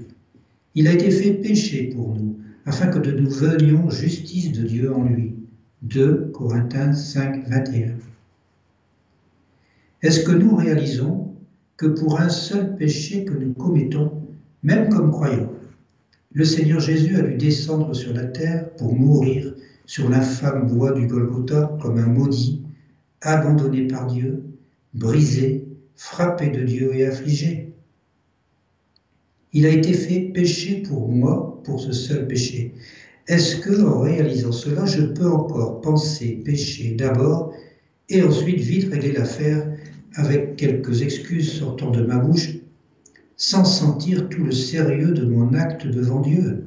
Il 0.75 0.89
a 0.89 0.93
été 0.93 1.11
fait 1.11 1.35
péché 1.35 1.93
pour 1.95 2.15
nous, 2.15 2.39
afin 2.65 2.87
que 2.87 3.11
nous 3.11 3.31
venions 3.31 3.91
justice 3.91 4.53
de 4.53 4.67
Dieu 4.67 4.95
en 4.95 5.05
lui. 5.05 5.36
2 5.83 6.31
Corinthiens 6.33 6.93
5, 6.93 7.49
21. 7.49 7.95
Est-ce 10.03 10.25
que 10.25 10.33
nous 10.33 10.57
réalisons 10.57 11.35
que 11.77 11.87
pour 11.87 12.21
un 12.21 12.29
seul 12.29 12.77
péché 12.77 13.25
que 13.25 13.35
nous 13.35 13.53
commettons, 13.53 14.23
même 14.63 14.89
comme 14.89 15.11
croyants, 15.11 15.53
le 16.33 16.45
Seigneur 16.45 16.81
Jésus 16.81 17.17
a 17.17 17.23
dû 17.23 17.37
descendre 17.37 17.95
sur 17.95 18.13
la 18.15 18.25
terre 18.25 18.71
pour 18.77 18.95
mourir 18.95 19.55
sur 19.87 20.09
l'infâme 20.09 20.69
bois 20.69 20.93
du 20.93 21.07
Golgotha 21.07 21.77
comme 21.81 21.99
un 21.99 22.07
maudit, 22.07 22.63
abandonné 23.21 23.87
par 23.87 24.07
Dieu, 24.07 24.45
brisé, 24.95 25.67
frappé 25.95 26.49
de 26.49 26.63
Dieu 26.63 26.95
et 26.95 27.07
affligé? 27.07 27.73
Il 29.53 29.65
a 29.67 29.71
été 29.71 29.93
fait 29.93 30.21
péché 30.21 30.83
pour 30.83 31.09
moi, 31.09 31.61
pour 31.65 31.81
ce 31.81 31.93
seul 31.93 32.27
péché. 32.27 32.75
Est-ce 33.29 33.57
que, 33.57 33.83
en 33.83 34.01
réalisant 34.01 34.53
cela, 34.53 34.87
je 34.87 35.03
peux 35.03 35.29
encore 35.29 35.81
penser 35.81 36.43
péché 36.45 36.95
d'abord 36.95 37.53
et 38.09 38.23
ensuite 38.23 38.61
vite 38.61 38.93
régler 38.93 39.13
l'affaire 39.13 39.67
avec 40.15 40.57
quelques 40.57 41.03
excuses 41.03 41.59
sortant 41.59 41.91
de 41.91 42.03
ma 42.03 42.19
bouche, 42.19 42.59
sans 43.37 43.65
sentir 43.65 44.29
tout 44.29 44.45
le 44.45 44.53
sérieux 44.53 45.13
de 45.13 45.27
mon 45.27 45.55
acte 45.55 45.87
devant 45.87 46.21
Dieu? 46.21 46.67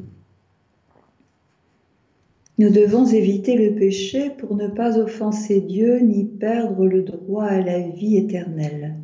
Nous 2.57 2.69
devons 2.69 3.05
éviter 3.05 3.55
le 3.55 3.75
péché 3.75 4.31
pour 4.37 4.55
ne 4.55 4.67
pas 4.67 4.99
offenser 4.99 5.61
Dieu 5.61 5.99
ni 5.99 6.25
perdre 6.25 6.85
le 6.85 7.03
droit 7.03 7.45
à 7.45 7.61
la 7.61 7.79
vie 7.79 8.17
éternelle. 8.17 8.97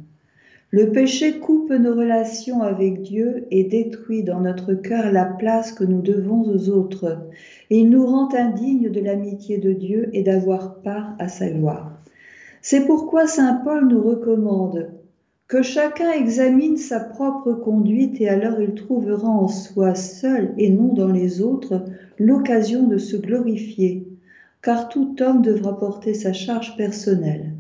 Le 0.76 0.92
péché 0.92 1.40
coupe 1.40 1.72
nos 1.72 1.96
relations 1.96 2.62
avec 2.62 3.02
Dieu 3.02 3.48
et 3.50 3.64
détruit 3.64 4.24
dans 4.24 4.42
notre 4.42 4.74
cœur 4.74 5.10
la 5.10 5.24
place 5.24 5.72
que 5.72 5.86
nous 5.86 6.02
devons 6.02 6.42
aux 6.42 6.68
autres, 6.68 7.30
et 7.70 7.80
il 7.80 7.90
nous 7.90 8.06
rend 8.06 8.28
indignes 8.36 8.90
de 8.90 9.00
l'amitié 9.00 9.58
de 9.58 9.72
Dieu 9.72 10.10
et 10.12 10.22
d'avoir 10.22 10.82
part 10.82 11.16
à 11.18 11.30
sa 11.30 11.50
gloire. 11.50 11.98
C'est 12.62 12.86
pourquoi 12.86 13.26
Saint 13.26 13.62
Paul 13.64 13.88
nous 13.88 14.02
recommande 14.02 14.90
que 15.48 15.62
chacun 15.62 16.12
examine 16.12 16.76
sa 16.76 17.00
propre 17.00 17.54
conduite 17.54 18.20
et 18.20 18.28
alors 18.28 18.60
il 18.60 18.74
trouvera 18.74 19.30
en 19.30 19.48
soi 19.48 19.96
seul 19.96 20.54
et 20.58 20.70
non 20.70 20.94
dans 20.94 21.14
les 21.14 21.42
autres 21.42 21.86
l'occasion 22.20 22.86
de 22.86 22.98
se 22.98 23.16
glorifier, 23.16 24.10
car 24.62 24.90
tout 24.90 25.16
homme 25.22 25.42
devra 25.42 25.80
porter 25.80 26.14
sa 26.14 26.34
charge 26.34 26.76
personnelle. 26.76 27.55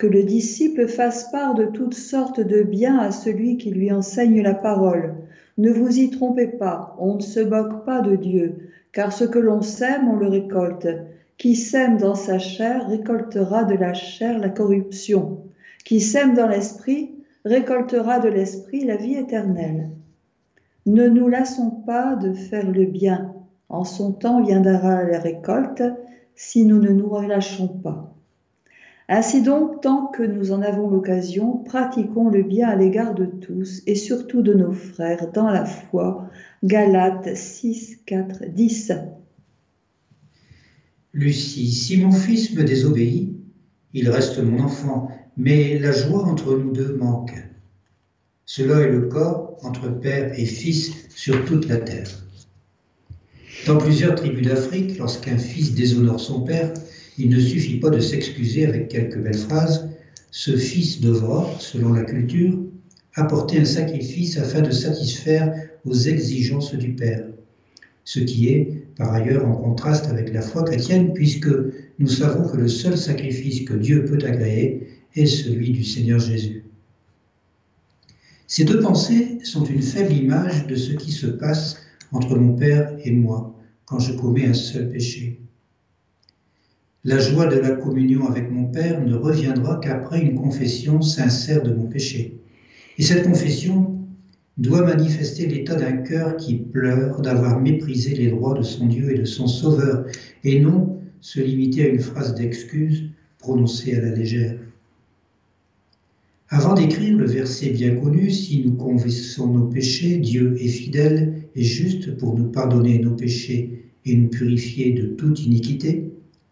Que 0.00 0.06
le 0.06 0.22
disciple 0.22 0.88
fasse 0.88 1.30
part 1.30 1.52
de 1.52 1.66
toutes 1.66 1.92
sortes 1.92 2.40
de 2.40 2.62
biens 2.62 2.96
à 3.00 3.10
celui 3.10 3.58
qui 3.58 3.70
lui 3.70 3.92
enseigne 3.92 4.40
la 4.40 4.54
parole. 4.54 5.14
Ne 5.58 5.70
vous 5.70 5.98
y 5.98 6.08
trompez 6.08 6.46
pas, 6.46 6.96
on 6.98 7.16
ne 7.16 7.20
se 7.20 7.40
moque 7.40 7.84
pas 7.84 8.00
de 8.00 8.16
Dieu, 8.16 8.70
car 8.92 9.12
ce 9.12 9.24
que 9.24 9.38
l'on 9.38 9.60
sème, 9.60 10.08
on 10.08 10.16
le 10.16 10.28
récolte. 10.28 10.88
Qui 11.36 11.54
sème 11.54 11.98
dans 11.98 12.14
sa 12.14 12.38
chair 12.38 12.88
récoltera 12.88 13.64
de 13.64 13.74
la 13.74 13.92
chair 13.92 14.38
la 14.38 14.48
corruption. 14.48 15.42
Qui 15.84 16.00
sème 16.00 16.32
dans 16.32 16.48
l'esprit 16.48 17.10
récoltera 17.44 18.20
de 18.20 18.30
l'esprit 18.30 18.86
la 18.86 18.96
vie 18.96 19.16
éternelle. 19.16 19.90
Ne 20.86 21.10
nous 21.10 21.28
lassons 21.28 21.72
pas 21.72 22.16
de 22.16 22.32
faire 22.32 22.70
le 22.70 22.86
bien. 22.86 23.34
En 23.68 23.84
son 23.84 24.12
temps 24.12 24.42
viendra 24.42 25.04
la 25.04 25.18
récolte, 25.18 25.82
si 26.34 26.64
nous 26.64 26.80
ne 26.80 26.88
nous 26.88 27.10
relâchons 27.10 27.68
pas. 27.68 28.09
Ainsi 29.12 29.42
donc, 29.42 29.80
tant 29.80 30.06
que 30.06 30.22
nous 30.22 30.52
en 30.52 30.62
avons 30.62 30.88
l'occasion, 30.88 31.56
pratiquons 31.64 32.30
le 32.30 32.44
bien 32.44 32.68
à 32.68 32.76
l'égard 32.76 33.12
de 33.12 33.26
tous 33.26 33.82
et 33.88 33.96
surtout 33.96 34.40
de 34.40 34.54
nos 34.54 34.70
frères 34.70 35.32
dans 35.32 35.50
la 35.50 35.64
foi. 35.64 36.30
Galates 36.62 37.36
6, 37.36 38.02
4, 38.06 38.44
10. 38.54 38.92
Lucie, 41.12 41.72
si 41.72 41.96
mon 41.96 42.12
fils 42.12 42.54
me 42.54 42.62
désobéit, 42.62 43.36
il 43.94 44.08
reste 44.08 44.38
mon 44.38 44.60
enfant, 44.60 45.10
mais 45.36 45.76
la 45.80 45.90
joie 45.90 46.22
entre 46.22 46.56
nous 46.56 46.70
deux 46.70 46.94
manque. 46.94 47.34
Cela 48.46 48.82
est 48.82 48.92
le 48.92 49.08
cas 49.08 49.50
entre 49.64 49.88
père 49.88 50.38
et 50.38 50.46
fils 50.46 50.92
sur 51.08 51.44
toute 51.46 51.66
la 51.66 51.78
terre. 51.78 52.06
Dans 53.66 53.78
plusieurs 53.78 54.14
tribus 54.14 54.46
d'Afrique, 54.46 54.98
lorsqu'un 54.98 55.36
fils 55.36 55.74
déshonore 55.74 56.20
son 56.20 56.42
père, 56.42 56.72
il 57.20 57.28
ne 57.28 57.38
suffit 57.38 57.78
pas 57.78 57.90
de 57.90 58.00
s'excuser 58.00 58.64
avec 58.64 58.88
quelques 58.88 59.18
belles 59.18 59.36
phrases. 59.36 59.90
Ce 60.30 60.56
fils 60.56 61.00
devra, 61.00 61.46
selon 61.58 61.92
la 61.92 62.04
culture, 62.04 62.58
apporter 63.14 63.60
un 63.60 63.66
sacrifice 63.66 64.38
afin 64.38 64.62
de 64.62 64.70
satisfaire 64.70 65.52
aux 65.84 65.94
exigences 65.94 66.74
du 66.74 66.94
père. 66.94 67.26
Ce 68.04 68.20
qui 68.20 68.48
est, 68.48 68.84
par 68.96 69.12
ailleurs, 69.12 69.46
en 69.46 69.52
contraste 69.52 70.06
avec 70.06 70.32
la 70.32 70.40
foi 70.40 70.64
chrétienne, 70.64 71.12
puisque 71.12 71.50
nous 71.98 72.08
savons 72.08 72.48
que 72.48 72.56
le 72.56 72.68
seul 72.68 72.96
sacrifice 72.96 73.66
que 73.66 73.74
Dieu 73.74 74.06
peut 74.06 74.24
agréer 74.24 74.88
est 75.14 75.26
celui 75.26 75.72
du 75.72 75.84
Seigneur 75.84 76.20
Jésus. 76.20 76.64
Ces 78.46 78.64
deux 78.64 78.80
pensées 78.80 79.38
sont 79.44 79.64
une 79.64 79.82
faible 79.82 80.14
image 80.14 80.66
de 80.66 80.74
ce 80.74 80.92
qui 80.92 81.12
se 81.12 81.26
passe 81.26 81.76
entre 82.12 82.36
mon 82.36 82.56
Père 82.56 82.96
et 83.04 83.10
moi 83.10 83.54
quand 83.84 83.98
je 83.98 84.14
commets 84.14 84.46
un 84.46 84.54
seul 84.54 84.90
péché. 84.90 85.40
La 87.02 87.18
joie 87.18 87.46
de 87.46 87.58
la 87.58 87.70
communion 87.70 88.28
avec 88.28 88.50
mon 88.50 88.66
Père 88.66 89.02
ne 89.02 89.14
reviendra 89.14 89.80
qu'après 89.82 90.20
une 90.20 90.34
confession 90.34 91.00
sincère 91.00 91.62
de 91.62 91.72
mon 91.72 91.86
péché. 91.86 92.36
Et 92.98 93.02
cette 93.02 93.24
confession 93.24 94.06
doit 94.58 94.84
manifester 94.84 95.46
l'état 95.46 95.76
d'un 95.76 95.96
cœur 95.96 96.36
qui 96.36 96.56
pleure 96.56 97.22
d'avoir 97.22 97.58
méprisé 97.58 98.14
les 98.14 98.28
droits 98.28 98.52
de 98.52 98.62
son 98.62 98.86
Dieu 98.86 99.14
et 99.14 99.18
de 99.18 99.24
son 99.24 99.46
Sauveur, 99.46 100.04
et 100.44 100.60
non 100.60 101.00
se 101.22 101.40
limiter 101.40 101.84
à 101.84 101.88
une 101.88 102.00
phrase 102.00 102.34
d'excuse 102.34 103.04
prononcée 103.38 103.94
à 103.94 104.02
la 104.02 104.14
légère. 104.14 104.58
Avant 106.50 106.74
d'écrire 106.74 107.16
le 107.16 107.24
verset 107.24 107.70
bien 107.70 107.94
connu, 107.94 108.30
si 108.30 108.62
nous 108.62 108.74
confessons 108.74 109.54
nos 109.54 109.68
péchés, 109.68 110.18
Dieu 110.18 110.54
est 110.60 110.68
fidèle 110.68 111.44
et 111.54 111.62
juste 111.62 112.18
pour 112.18 112.38
nous 112.38 112.50
pardonner 112.50 112.98
nos 112.98 113.14
péchés 113.14 113.86
et 114.04 114.14
nous 114.16 114.28
purifier 114.28 114.92
de 114.92 115.06
toute 115.06 115.46
iniquité, 115.46 116.09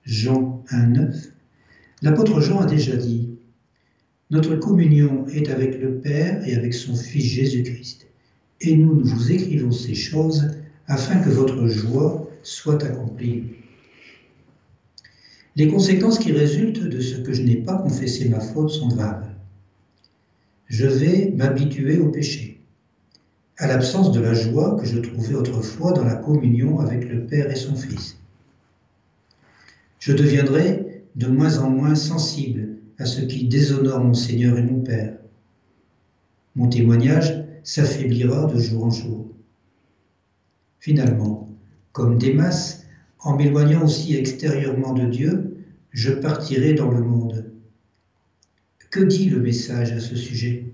Jean 0.09 0.65
1.9, 0.71 1.33
l'apôtre 2.01 2.41
Jean 2.41 2.61
a 2.61 2.65
déjà 2.65 2.97
dit, 2.97 3.29
Notre 4.31 4.57
communion 4.57 5.27
est 5.29 5.51
avec 5.51 5.79
le 5.79 5.97
Père 5.97 6.49
et 6.49 6.55
avec 6.55 6.73
son 6.73 6.97
Fils 6.97 7.27
Jésus-Christ, 7.27 8.07
et 8.63 8.75
nous, 8.75 8.95
nous 8.95 9.05
vous 9.05 9.33
écrivons 9.33 9.71
ces 9.71 9.95
choses 9.95 10.49
afin 10.87 11.19
que 11.21 11.29
votre 11.29 11.67
joie 11.67 12.27
soit 12.43 12.83
accomplie. 12.85 13.45
Les 15.57 15.69
conséquences 15.69 16.19
qui 16.19 16.33
résultent 16.33 16.89
de 16.89 17.01
ce 17.01 17.21
que 17.21 17.35
je 17.35 17.43
n'ai 17.43 17.57
pas 17.57 17.77
confessé 17.77 18.31
ma 18.31 18.41
faute 18.41 18.71
sont 18.71 18.89
graves. 18.89 19.29
Je 20.69 20.87
vais 20.87 21.35
m'habituer 21.37 21.99
au 21.99 22.09
péché 22.09 22.63
à 23.59 23.67
l'absence 23.67 24.11
de 24.13 24.21
la 24.21 24.33
joie 24.33 24.79
que 24.81 24.87
je 24.87 25.01
trouvais 25.01 25.35
autrefois 25.35 25.93
dans 25.93 26.05
la 26.05 26.15
communion 26.15 26.79
avec 26.81 27.07
le 27.07 27.27
Père 27.27 27.51
et 27.51 27.57
son 27.57 27.77
Fils. 27.77 28.18
Je 29.99 30.13
deviendrai 30.13 31.05
de 31.17 31.27
moins 31.27 31.59
en 31.59 31.71
moins 31.71 31.95
sensible 31.95 32.77
à 32.99 33.07
ce 33.07 33.21
qui 33.21 33.47
déshonore 33.47 34.03
mon 34.03 34.15
Seigneur 34.15 34.59
et 34.59 34.63
mon 34.63 34.81
Père. 34.81 35.19
Mon 36.55 36.69
témoignage 36.69 37.45
s'affaiblira 37.63 38.47
de 38.47 38.59
jour 38.59 38.85
en 38.85 38.91
jour. 38.91 39.27
Finalement, 40.81 41.49
comme 41.93 42.19
Démas, 42.19 42.83
en 43.21 43.37
m'éloignant 43.37 43.85
aussi 43.85 44.17
extérieurement 44.17 44.95
de 44.95 45.07
Dieu, 45.07 45.57
je 45.91 46.13
partirai 46.13 46.75
dans 46.75 46.91
le 46.91 47.01
monde. 47.01 47.53
Que 48.91 49.01
dit 49.01 49.29
le 49.29 49.41
message 49.41 49.93
à 49.93 50.01
ce 50.01 50.17
sujet? 50.17 50.73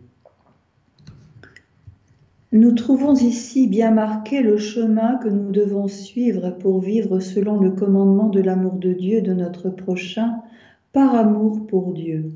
Nous 2.54 2.70
trouvons 2.70 3.14
ici 3.14 3.66
bien 3.66 3.90
marqué 3.90 4.40
le 4.40 4.58
chemin 4.58 5.16
que 5.16 5.28
nous 5.28 5.50
devons 5.50 5.88
suivre 5.88 6.50
pour 6.50 6.78
vivre 6.78 7.18
selon 7.18 7.58
le 7.58 7.72
commandement 7.72 8.28
de 8.28 8.40
l'amour 8.40 8.74
de 8.74 8.92
Dieu 8.92 9.22
de 9.22 9.32
notre 9.32 9.70
prochain, 9.70 10.36
par 10.92 11.16
amour 11.16 11.66
pour 11.66 11.92
Dieu. 11.92 12.30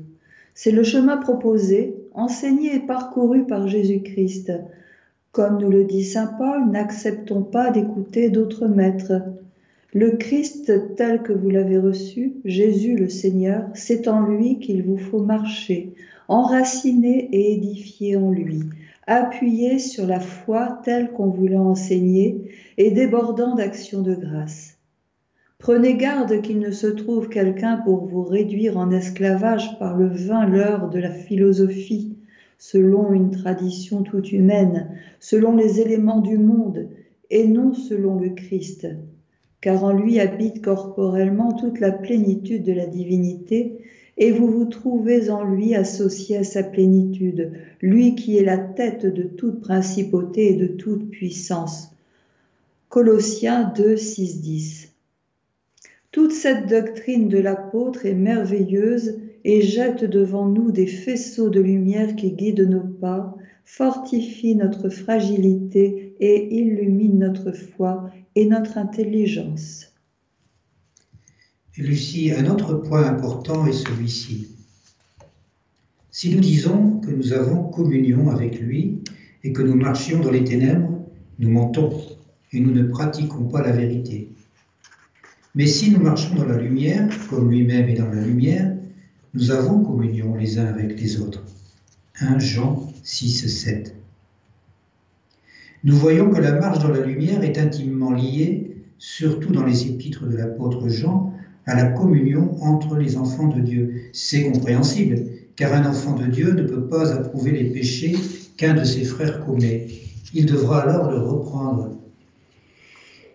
C'est 0.53 0.71
le 0.71 0.83
chemin 0.83 1.15
proposé, 1.15 1.95
enseigné 2.13 2.75
et 2.75 2.79
parcouru 2.81 3.45
par 3.45 3.69
Jésus-Christ. 3.69 4.51
Comme 5.31 5.57
nous 5.61 5.69
le 5.69 5.85
dit 5.85 6.03
Saint 6.03 6.27
Paul, 6.37 6.69
n'acceptons 6.69 7.43
pas 7.43 7.71
d'écouter 7.71 8.29
d'autres 8.29 8.67
maîtres. 8.67 9.21
Le 9.93 10.17
Christ 10.17 10.97
tel 10.97 11.21
que 11.21 11.31
vous 11.31 11.49
l'avez 11.49 11.77
reçu, 11.77 12.33
Jésus 12.43 12.97
le 12.97 13.07
Seigneur, 13.07 13.69
c'est 13.73 14.09
en 14.09 14.25
lui 14.25 14.59
qu'il 14.59 14.83
vous 14.83 14.97
faut 14.97 15.23
marcher, 15.23 15.93
enraciné 16.27 17.29
et 17.31 17.53
édifié 17.53 18.17
en 18.17 18.31
lui 18.31 18.59
appuyé 19.09 19.79
sur 19.79 20.05
la 20.05 20.19
foi 20.19 20.79
telle 20.85 21.11
qu'on 21.11 21.29
vous 21.29 21.47
l'a 21.47 21.59
enseignée 21.59 22.51
et 22.77 22.91
débordant 22.91 23.55
d'actions 23.55 24.03
de 24.03 24.13
grâce. 24.13 24.77
Prenez 25.57 25.95
garde 25.95 26.41
qu'il 26.41 26.59
ne 26.59 26.69
se 26.69 26.85
trouve 26.85 27.27
quelqu'un 27.27 27.77
pour 27.77 28.05
vous 28.05 28.23
réduire 28.23 28.77
en 28.77 28.91
esclavage 28.91 29.77
par 29.79 29.97
le 29.97 30.07
vain 30.07 30.45
leurre 30.45 30.89
de 30.89 30.99
la 30.99 31.09
philosophie, 31.09 32.17
selon 32.59 33.11
une 33.11 33.31
tradition 33.31 34.03
toute 34.03 34.31
humaine, 34.31 34.91
selon 35.19 35.55
les 35.55 35.81
éléments 35.81 36.21
du 36.21 36.37
monde, 36.37 36.87
et 37.31 37.47
non 37.47 37.73
selon 37.73 38.19
le 38.19 38.29
Christ, 38.29 38.87
car 39.59 39.83
en 39.83 39.91
lui 39.91 40.19
habite 40.19 40.63
corporellement 40.63 41.53
toute 41.53 41.79
la 41.79 41.91
plénitude 41.91 42.63
de 42.63 42.73
la 42.73 42.85
divinité, 42.85 43.79
et 44.19 44.31
vous 44.31 44.51
vous 44.51 44.65
trouvez 44.65 45.29
en 45.29 45.43
lui 45.43 45.73
associé 45.73 46.37
à 46.37 46.43
sa 46.43 46.61
plénitude, 46.61 47.53
lui 47.81 48.15
qui 48.15 48.37
est 48.37 48.43
la 48.43 48.57
tête 48.57 49.05
de 49.05 49.23
toute 49.23 49.61
principauté 49.61 50.51
et 50.51 50.55
de 50.55 50.67
toute 50.67 51.09
puissance. 51.09 51.91
Colossiens 52.89 53.71
2, 53.75 53.95
6, 53.95 54.41
10. 54.41 54.91
Toute 56.11 56.33
cette 56.33 56.67
doctrine 56.67 57.29
de 57.29 57.37
l'apôtre 57.37 58.05
est 58.05 58.13
merveilleuse 58.13 59.19
et 59.45 59.61
jette 59.61 60.03
devant 60.03 60.47
nous 60.47 60.71
des 60.71 60.87
faisceaux 60.87 61.49
de 61.49 61.61
lumière 61.61 62.15
qui 62.15 62.31
guident 62.31 62.69
nos 62.69 62.83
pas, 62.83 63.37
fortifie 63.63 64.55
notre 64.55 64.89
fragilité 64.89 66.15
et 66.19 66.55
illumine 66.55 67.19
notre 67.19 67.53
foi 67.53 68.09
et 68.35 68.45
notre 68.47 68.77
intelligence. 68.77 69.88
Lucie, 71.79 72.33
un 72.33 72.45
autre 72.47 72.73
point 72.73 73.05
important 73.05 73.65
est 73.65 73.71
celui-ci. 73.71 74.49
Si 76.11 76.35
nous 76.35 76.41
disons 76.41 76.99
que 76.99 77.09
nous 77.09 77.31
avons 77.31 77.63
communion 77.69 78.29
avec 78.29 78.59
lui 78.59 78.99
et 79.45 79.53
que 79.53 79.61
nous 79.61 79.75
marchions 79.75 80.19
dans 80.19 80.31
les 80.31 80.43
ténèbres, 80.43 80.99
nous 81.39 81.49
mentons 81.49 82.01
et 82.51 82.59
nous 82.59 82.73
ne 82.73 82.83
pratiquons 82.83 83.45
pas 83.45 83.61
la 83.61 83.71
vérité. 83.71 84.29
Mais 85.55 85.67
si 85.67 85.91
nous 85.91 86.01
marchons 86.01 86.35
dans 86.35 86.45
la 86.45 86.57
lumière, 86.57 87.07
comme 87.29 87.49
lui-même 87.49 87.87
est 87.87 87.93
dans 87.93 88.09
la 88.09 88.25
lumière, 88.25 88.75
nous 89.33 89.51
avons 89.51 89.81
communion 89.81 90.35
les 90.35 90.59
uns 90.59 90.65
avec 90.65 90.99
les 90.99 91.21
autres. 91.21 91.45
1 92.19 92.39
Jean 92.39 92.91
6, 93.03 93.47
7. 93.47 93.95
Nous 95.85 95.95
voyons 95.95 96.29
que 96.29 96.41
la 96.41 96.59
marche 96.59 96.79
dans 96.79 96.89
la 96.89 97.05
lumière 97.05 97.41
est 97.41 97.57
intimement 97.57 98.11
liée, 98.11 98.75
surtout 98.97 99.53
dans 99.53 99.63
les 99.63 99.87
épîtres 99.87 100.25
de 100.25 100.35
l'apôtre 100.35 100.89
Jean, 100.89 101.33
à 101.69 101.75
la 101.75 101.91
communion 101.91 102.55
entre 102.63 102.95
les 102.95 103.15
enfants 103.15 103.47
de 103.47 103.61
Dieu. 103.61 104.01
C'est 104.11 104.51
compréhensible, 104.51 105.23
car 105.55 105.71
un 105.73 105.87
enfant 105.87 106.15
de 106.15 106.25
Dieu 106.25 106.53
ne 106.53 106.63
peut 106.63 106.87
pas 106.87 107.13
approuver 107.13 107.51
les 107.51 107.65
péchés 107.65 108.15
qu'un 108.57 108.73
de 108.73 108.83
ses 108.83 109.03
frères 109.03 109.45
commet. 109.45 109.87
Il 110.33 110.47
devra 110.47 110.81
alors 110.81 111.11
le 111.11 111.19
reprendre. 111.19 111.91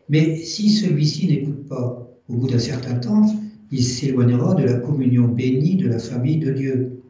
Mais 0.08 0.36
si 0.36 0.68
celui-ci 0.70 1.28
n'écoute 1.28 1.68
pas, 1.68 2.08
au 2.28 2.34
bout 2.34 2.48
d'un 2.48 2.58
certain 2.58 2.94
temps, 2.94 3.24
il 3.70 3.84
s'éloignera 3.84 4.54
de 4.54 4.64
la 4.64 4.74
communion 4.74 5.28
bénie 5.28 5.76
de 5.76 5.88
la 5.88 6.00
famille 6.00 6.38
de 6.38 6.50
Dieu. 6.50 7.02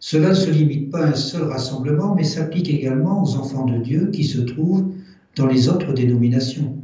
Cela 0.00 0.30
ne 0.30 0.34
se 0.34 0.50
limite 0.50 0.90
pas 0.90 1.06
à 1.06 1.08
un 1.08 1.14
seul 1.14 1.44
rassemblement, 1.44 2.14
mais 2.14 2.24
s'applique 2.24 2.68
également 2.68 3.22
aux 3.22 3.36
enfants 3.36 3.64
de 3.64 3.78
Dieu 3.78 4.10
qui 4.12 4.24
se 4.24 4.40
trouvent 4.40 4.92
dans 5.34 5.46
les 5.46 5.70
autres 5.70 5.94
dénominations. 5.94 6.81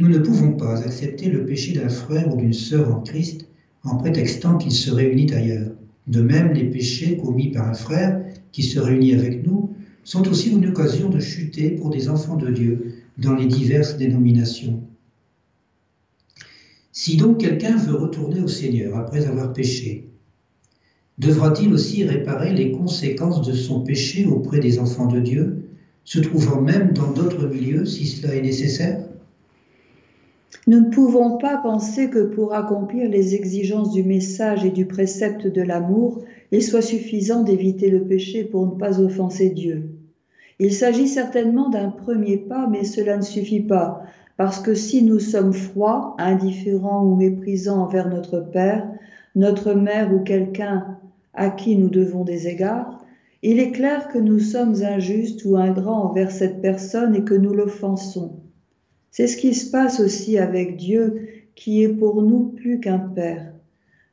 Nous 0.00 0.08
ne 0.08 0.16
pouvons 0.16 0.52
pas 0.52 0.82
accepter 0.82 1.28
le 1.28 1.44
péché 1.44 1.74
d'un 1.74 1.90
frère 1.90 2.32
ou 2.32 2.38
d'une 2.38 2.54
sœur 2.54 2.90
en 2.90 3.02
Christ 3.02 3.46
en 3.82 3.96
prétextant 3.96 4.56
qu'il 4.56 4.72
se 4.72 4.90
réunit 4.90 5.30
ailleurs. 5.30 5.72
De 6.06 6.22
même, 6.22 6.54
les 6.54 6.64
péchés 6.64 7.18
commis 7.18 7.50
par 7.50 7.68
un 7.68 7.74
frère 7.74 8.24
qui 8.50 8.62
se 8.62 8.80
réunit 8.80 9.12
avec 9.12 9.44
nous 9.44 9.74
sont 10.02 10.26
aussi 10.30 10.48
une 10.48 10.66
occasion 10.68 11.10
de 11.10 11.20
chuter 11.20 11.72
pour 11.72 11.90
des 11.90 12.08
enfants 12.08 12.38
de 12.38 12.48
Dieu 12.48 12.94
dans 13.18 13.34
les 13.34 13.44
diverses 13.44 13.98
dénominations. 13.98 14.80
Si 16.92 17.18
donc 17.18 17.36
quelqu'un 17.36 17.76
veut 17.76 17.94
retourner 17.94 18.40
au 18.40 18.48
Seigneur 18.48 18.96
après 18.96 19.26
avoir 19.26 19.52
péché, 19.52 20.06
devra-t-il 21.18 21.74
aussi 21.74 22.04
réparer 22.04 22.54
les 22.54 22.72
conséquences 22.72 23.46
de 23.46 23.52
son 23.52 23.80
péché 23.80 24.24
auprès 24.24 24.60
des 24.60 24.78
enfants 24.78 25.08
de 25.08 25.20
Dieu, 25.20 25.68
se 26.04 26.20
trouvant 26.20 26.62
même 26.62 26.94
dans 26.94 27.12
d'autres 27.12 27.46
milieux 27.46 27.84
si 27.84 28.06
cela 28.06 28.34
est 28.34 28.40
nécessaire? 28.40 29.09
Nous 30.66 30.80
ne 30.80 30.90
pouvons 30.90 31.38
pas 31.38 31.58
penser 31.58 32.10
que 32.10 32.24
pour 32.24 32.54
accomplir 32.54 33.08
les 33.08 33.34
exigences 33.34 33.92
du 33.92 34.02
message 34.02 34.64
et 34.64 34.70
du 34.70 34.86
précepte 34.86 35.46
de 35.46 35.62
l'amour, 35.62 36.24
il 36.52 36.62
soit 36.62 36.82
suffisant 36.82 37.42
d'éviter 37.42 37.88
le 37.88 38.02
péché 38.02 38.44
pour 38.44 38.66
ne 38.66 38.78
pas 38.78 39.00
offenser 39.00 39.50
Dieu. 39.50 39.90
Il 40.58 40.74
s'agit 40.74 41.08
certainement 41.08 41.70
d'un 41.70 41.88
premier 41.88 42.36
pas, 42.36 42.66
mais 42.66 42.84
cela 42.84 43.16
ne 43.16 43.22
suffit 43.22 43.60
pas, 43.60 44.02
parce 44.36 44.60
que 44.60 44.74
si 44.74 45.02
nous 45.02 45.20
sommes 45.20 45.52
froids, 45.52 46.16
indifférents 46.18 47.04
ou 47.04 47.14
méprisants 47.14 47.82
envers 47.82 48.08
notre 48.08 48.40
Père, 48.40 48.86
notre 49.34 49.72
mère 49.72 50.12
ou 50.12 50.20
quelqu'un 50.20 50.98
à 51.32 51.50
qui 51.50 51.76
nous 51.76 51.88
devons 51.88 52.24
des 52.24 52.48
égards, 52.48 53.04
il 53.42 53.58
est 53.58 53.70
clair 53.70 54.08
que 54.08 54.18
nous 54.18 54.38
sommes 54.38 54.82
injustes 54.82 55.44
ou 55.44 55.56
ingrats 55.56 55.92
envers 55.92 56.30
cette 56.30 56.60
personne 56.60 57.14
et 57.14 57.24
que 57.24 57.34
nous 57.34 57.54
l'offensons. 57.54 58.40
C'est 59.10 59.26
ce 59.26 59.36
qui 59.36 59.54
se 59.54 59.70
passe 59.70 60.00
aussi 60.00 60.38
avec 60.38 60.76
Dieu, 60.76 61.28
qui 61.54 61.82
est 61.82 61.88
pour 61.88 62.22
nous 62.22 62.48
plus 62.48 62.80
qu'un 62.80 62.98
Père. 62.98 63.52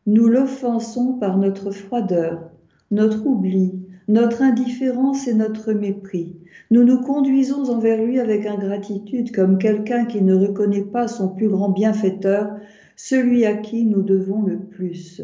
Nous 0.06 0.28
l'offensons 0.28 1.14
par 1.14 1.38
notre 1.38 1.72
froideur, 1.72 2.50
notre 2.92 3.26
oubli, 3.26 3.74
notre 4.08 4.42
indifférence 4.42 5.28
et 5.28 5.34
notre 5.34 5.74
mépris. 5.74 6.38
Nous 6.72 6.84
nous 6.84 7.02
conduisons 7.02 7.70
envers 7.70 8.04
lui 8.04 8.20
avec 8.20 8.46
ingratitude, 8.46 9.34
comme 9.34 9.58
quelqu'un 9.58 10.06
qui 10.06 10.22
ne 10.22 10.34
reconnaît 10.34 10.82
pas 10.82 11.08
son 11.08 11.30
plus 11.30 11.50
grand 11.50 11.70
bienfaiteur, 11.70 12.50
celui 12.96 13.46
à 13.46 13.56
qui 13.56 13.86
nous 13.86 14.02
devons 14.02 14.44
le 14.44 14.60
plus. 14.60 15.22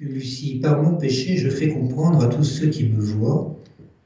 Lucie, 0.00 0.60
par 0.60 0.82
mon 0.82 0.96
péché, 0.98 1.36
je 1.36 1.48
fais 1.48 1.68
comprendre 1.68 2.22
à 2.22 2.26
tous 2.26 2.44
ceux 2.44 2.68
qui 2.68 2.84
me 2.84 3.00
voient, 3.00 3.56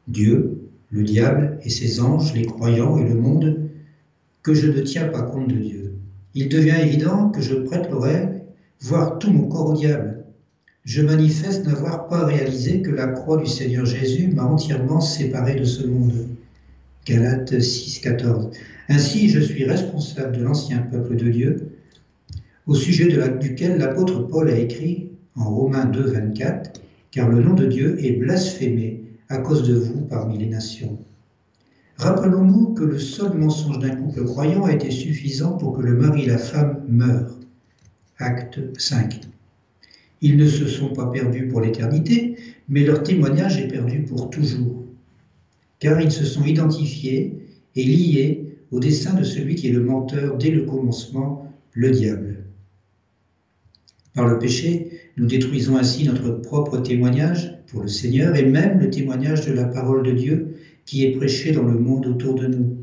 Dieu, 0.06 0.67
le 0.90 1.02
diable 1.02 1.58
et 1.62 1.70
ses 1.70 2.00
anges, 2.00 2.34
les 2.34 2.46
croyants 2.46 2.98
et 2.98 3.04
le 3.04 3.14
monde, 3.14 3.68
que 4.42 4.54
je 4.54 4.70
ne 4.70 4.80
tiens 4.80 5.08
pas 5.08 5.22
compte 5.22 5.48
de 5.48 5.56
Dieu. 5.56 5.94
Il 6.34 6.48
devient 6.48 6.76
évident 6.80 7.30
que 7.30 7.40
je 7.40 7.54
prête 7.54 7.90
l'oreille, 7.90 8.28
voire 8.80 9.18
tout 9.18 9.30
mon 9.30 9.48
corps 9.48 9.70
au 9.70 9.74
diable 9.74 10.18
je 10.88 11.02
manifeste 11.02 11.66
n'avoir 11.66 12.08
pas 12.08 12.24
réalisé 12.24 12.80
que 12.80 12.90
la 12.90 13.08
croix 13.08 13.36
du 13.36 13.46
Seigneur 13.46 13.84
Jésus 13.84 14.28
m'a 14.28 14.44
entièrement 14.44 15.02
séparé 15.02 15.54
de 15.54 15.64
ce 15.64 15.86
monde. 15.86 16.28
Galates 17.04 17.60
6, 17.60 18.00
14. 18.00 18.56
Ainsi, 18.88 19.28
je 19.28 19.38
suis 19.38 19.64
responsable 19.64 20.38
de 20.38 20.42
l'ancien 20.42 20.78
peuple 20.78 21.16
de 21.16 21.28
Dieu, 21.28 21.68
au 22.66 22.74
sujet 22.74 23.14
duquel 23.38 23.76
l'apôtre 23.76 24.20
Paul 24.28 24.48
a 24.48 24.58
écrit 24.58 25.10
en 25.34 25.50
Romains 25.50 25.84
2, 25.84 26.10
24, 26.10 26.80
car 27.10 27.28
le 27.28 27.42
nom 27.42 27.52
de 27.52 27.66
Dieu 27.66 28.02
est 28.02 28.12
blasphémé 28.12 28.97
à 29.28 29.38
cause 29.38 29.68
de 29.68 29.74
vous 29.74 30.02
parmi 30.06 30.38
les 30.38 30.48
nations. 30.48 30.98
Rappelons-nous 31.96 32.74
que 32.74 32.84
le 32.84 32.98
seul 32.98 33.36
mensonge 33.36 33.80
d'un 33.80 33.96
couple 33.96 34.24
croyant 34.24 34.64
a 34.64 34.72
été 34.72 34.90
suffisant 34.90 35.56
pour 35.56 35.76
que 35.76 35.82
le 35.82 35.94
mari 35.94 36.22
et 36.22 36.26
la 36.26 36.38
femme 36.38 36.84
meurent. 36.88 37.38
Acte 38.18 38.60
5. 38.78 39.20
Ils 40.20 40.36
ne 40.36 40.46
se 40.46 40.66
sont 40.66 40.92
pas 40.92 41.06
perdus 41.10 41.48
pour 41.48 41.60
l'éternité, 41.60 42.36
mais 42.68 42.84
leur 42.84 43.02
témoignage 43.02 43.58
est 43.58 43.68
perdu 43.68 44.02
pour 44.02 44.30
toujours, 44.30 44.84
car 45.78 46.00
ils 46.00 46.10
se 46.10 46.24
sont 46.24 46.44
identifiés 46.44 47.38
et 47.76 47.84
liés 47.84 48.56
au 48.70 48.80
dessein 48.80 49.14
de 49.14 49.24
celui 49.24 49.54
qui 49.54 49.68
est 49.68 49.72
le 49.72 49.84
menteur 49.84 50.36
dès 50.38 50.50
le 50.50 50.64
commencement, 50.64 51.52
le 51.72 51.90
diable. 51.90 52.44
Par 54.14 54.26
le 54.26 54.38
péché, 54.38 55.00
nous 55.16 55.26
détruisons 55.26 55.76
ainsi 55.76 56.04
notre 56.04 56.30
propre 56.30 56.78
témoignage 56.78 57.57
pour 57.68 57.82
le 57.82 57.88
Seigneur 57.88 58.34
et 58.34 58.44
même 58.44 58.80
le 58.80 58.90
témoignage 58.90 59.46
de 59.46 59.52
la 59.52 59.64
parole 59.64 60.02
de 60.02 60.12
Dieu 60.12 60.56
qui 60.84 61.04
est 61.04 61.12
prêché 61.12 61.52
dans 61.52 61.64
le 61.64 61.78
monde 61.78 62.06
autour 62.06 62.34
de 62.34 62.46
nous. 62.46 62.76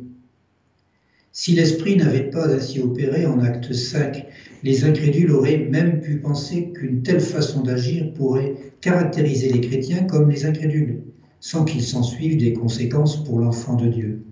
Si 1.32 1.54
l'Esprit 1.54 1.98
n'avait 1.98 2.30
pas 2.30 2.48
ainsi 2.48 2.80
opéré 2.80 3.26
en 3.26 3.42
acte 3.42 3.74
5, 3.74 4.26
les 4.64 4.86
incrédules 4.86 5.32
auraient 5.32 5.68
même 5.70 6.00
pu 6.00 6.20
penser 6.20 6.72
qu'une 6.74 7.04
telle 7.04 7.20
façon 7.20 7.62
d'agir 7.62 8.14
pourrait 8.14 8.56
caractériser 8.80 9.52
les 9.52 9.60
chrétiens 9.60 10.04
comme 10.04 10.30
les 10.30 10.46
incrédules, 10.46 11.02
sans 11.42 11.66
qu'il 11.66 11.82
s'en 11.82 12.04
suive 12.04 12.38
des 12.38 12.54
conséquences 12.54 13.22
pour 13.24 13.40
l'enfant 13.40 13.76
de 13.76 13.90
Dieu. 13.90 14.24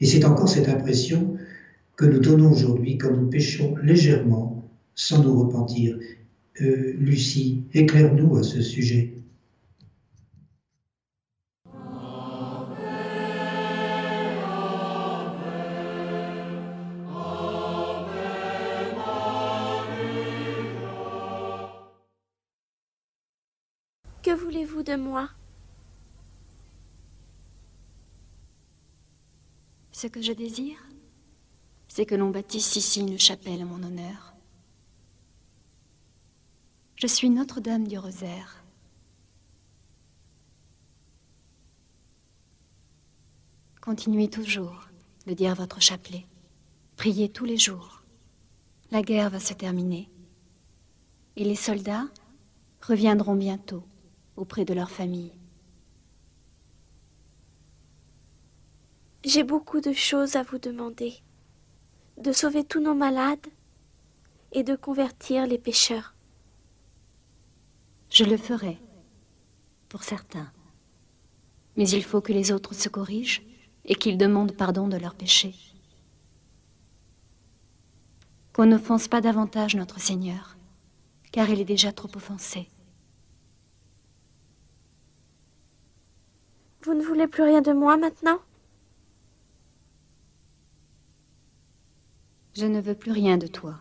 Et 0.00 0.06
c'est 0.06 0.24
encore 0.24 0.48
cette 0.48 0.68
impression 0.68 1.36
que 1.96 2.06
nous 2.06 2.20
donnons 2.20 2.52
aujourd'hui 2.52 2.96
quand 2.96 3.14
nous 3.14 3.28
péchons 3.28 3.74
légèrement, 3.82 4.68
sans 4.94 5.22
nous 5.22 5.38
repentir. 5.38 5.98
Euh, 6.60 6.94
Lucie, 6.98 7.64
éclaire-nous 7.74 8.36
à 8.36 8.42
ce 8.42 8.62
sujet. 8.62 9.12
De 24.82 24.96
moi 24.96 25.28
Ce 29.92 30.06
que 30.06 30.20
je 30.20 30.32
désire, 30.32 30.78
c'est 31.86 32.06
que 32.06 32.14
l'on 32.14 32.30
bâtisse 32.30 32.74
ici 32.76 33.00
une 33.00 33.18
chapelle 33.18 33.62
en 33.62 33.66
mon 33.66 33.82
honneur. 33.84 34.34
Je 36.96 37.06
suis 37.06 37.30
Notre-Dame 37.30 37.86
du 37.86 37.98
Rosaire. 37.98 38.64
Continuez 43.80 44.28
toujours 44.28 44.88
de 45.26 45.34
dire 45.34 45.54
votre 45.54 45.80
chapelet. 45.80 46.26
Priez 46.96 47.28
tous 47.28 47.44
les 47.44 47.58
jours. 47.58 48.02
La 48.90 49.02
guerre 49.02 49.30
va 49.30 49.40
se 49.40 49.54
terminer. 49.54 50.08
Et 51.36 51.44
les 51.44 51.56
soldats 51.56 52.08
reviendront 52.80 53.36
bientôt 53.36 53.84
auprès 54.36 54.64
de 54.64 54.74
leur 54.74 54.90
famille. 54.90 55.32
J'ai 59.24 59.44
beaucoup 59.44 59.80
de 59.80 59.92
choses 59.92 60.36
à 60.36 60.42
vous 60.42 60.58
demander. 60.58 61.14
De 62.18 62.32
sauver 62.32 62.64
tous 62.64 62.80
nos 62.80 62.94
malades 62.94 63.46
et 64.50 64.64
de 64.64 64.74
convertir 64.74 65.46
les 65.46 65.58
pécheurs. 65.58 66.14
Je 68.10 68.24
le 68.24 68.36
ferai, 68.36 68.78
pour 69.88 70.02
certains. 70.02 70.52
Mais 71.76 71.88
il 71.88 72.04
faut 72.04 72.20
que 72.20 72.32
les 72.32 72.52
autres 72.52 72.74
se 72.74 72.88
corrigent 72.88 73.42
et 73.84 73.94
qu'ils 73.94 74.18
demandent 74.18 74.56
pardon 74.56 74.88
de 74.88 74.96
leurs 74.96 75.14
péchés. 75.14 75.54
Qu'on 78.52 78.66
n'offense 78.66 79.08
pas 79.08 79.22
davantage 79.22 79.76
notre 79.76 79.98
Seigneur, 80.00 80.58
car 81.30 81.48
il 81.48 81.60
est 81.60 81.64
déjà 81.64 81.92
trop 81.92 82.10
offensé. 82.14 82.68
Vous 86.92 86.98
ne 86.98 87.04
voulez 87.04 87.26
plus 87.26 87.42
rien 87.42 87.62
de 87.62 87.72
moi 87.72 87.96
maintenant? 87.96 88.38
Je 92.52 92.66
ne 92.66 92.82
veux 92.82 92.94
plus 92.94 93.12
rien 93.12 93.38
de 93.38 93.46
toi. 93.46 93.80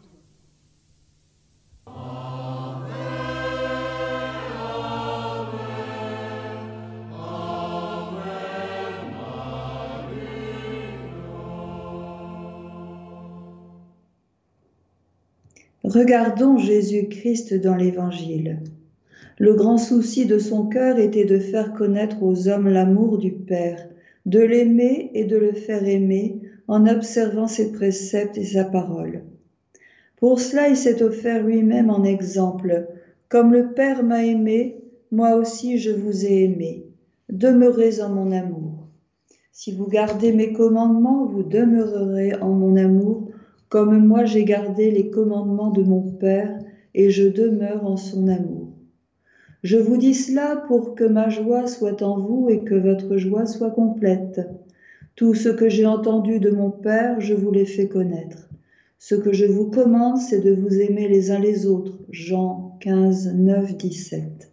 Regardons 15.84 16.58
Jésus-Christ 16.58 17.56
dans 17.56 17.76
l'Évangile. 17.76 18.62
Le 19.42 19.56
grand 19.56 19.80
souci 19.80 20.28
de 20.28 20.38
son 20.38 20.68
cœur 20.68 21.00
était 21.00 21.26
de 21.26 21.40
faire 21.40 21.74
connaître 21.74 22.22
aux 22.22 22.48
hommes 22.48 22.68
l'amour 22.68 23.18
du 23.18 23.32
Père, 23.32 23.90
de 24.28 24.40
l'aimer 24.40 25.10
et 25.16 25.24
de 25.26 25.36
le 25.36 25.54
faire 25.54 25.84
aimer 25.84 26.44
en 26.68 26.86
observant 26.86 27.48
ses 27.48 27.72
préceptes 27.72 28.38
et 28.38 28.46
sa 28.46 28.66
parole. 28.66 29.24
Pour 30.18 30.40
cela, 30.40 30.70
il 30.70 30.78
s'est 30.78 31.02
offert 31.02 31.44
lui-même 31.44 31.90
en 31.90 32.04
exemple. 32.04 32.86
Comme 33.30 33.52
le 33.52 33.74
Père 33.74 34.04
m'a 34.04 34.24
aimé, 34.24 34.84
moi 35.12 35.34
aussi 35.34 35.80
je 35.80 35.90
vous 35.90 36.24
ai 36.24 36.44
aimé. 36.44 36.86
Demeurez 37.32 38.00
en 38.00 38.10
mon 38.10 38.32
amour. 38.32 38.90
Si 39.52 39.72
vous 39.72 39.88
gardez 39.88 40.34
mes 40.34 40.54
commandements, 40.54 41.26
vous 41.26 41.42
demeurerez 41.42 42.36
en 42.42 42.52
mon 42.52 42.76
amour, 42.76 43.32
comme 43.70 44.06
moi 44.06 44.24
j'ai 44.24 44.44
gardé 44.44 44.92
les 44.92 45.10
commandements 45.10 45.72
de 45.72 45.82
mon 45.82 46.12
Père, 46.12 46.60
et 46.94 47.10
je 47.10 47.28
demeure 47.28 47.88
en 47.88 47.98
son 47.98 48.28
amour. 48.28 48.61
Je 49.64 49.78
vous 49.78 49.98
dis 49.98 50.16
cela 50.16 50.56
pour 50.68 50.96
que 50.96 51.04
ma 51.04 51.30
joie 51.30 51.68
soit 51.68 52.02
en 52.02 52.20
vous 52.20 52.50
et 52.50 52.64
que 52.64 52.74
votre 52.74 53.18
joie 53.18 53.46
soit 53.46 53.70
complète. 53.70 54.42
Tout 55.16 55.36
ce 55.36 55.50
que 55.50 55.70
j'ai 55.70 55.86
entendu 55.86 56.40
de 56.40 56.50
mon 56.50 56.72
Père, 56.72 57.22
je 57.22 57.36
vous 57.36 57.52
l'ai 57.52 57.66
fait 57.66 57.88
connaître. 57.88 58.50
Ce 58.98 59.14
que 59.14 59.34
je 59.34 59.46
vous 59.46 59.70
commande, 59.70 60.18
c'est 60.18 60.42
de 60.42 60.54
vous 60.54 60.80
aimer 60.80 61.08
les 61.08 61.30
uns 61.30 61.40
les 61.40 61.68
autres. 61.68 61.94
Jean 62.10 62.76
15, 62.80 63.36
9, 63.36 63.78
17. 63.78 64.52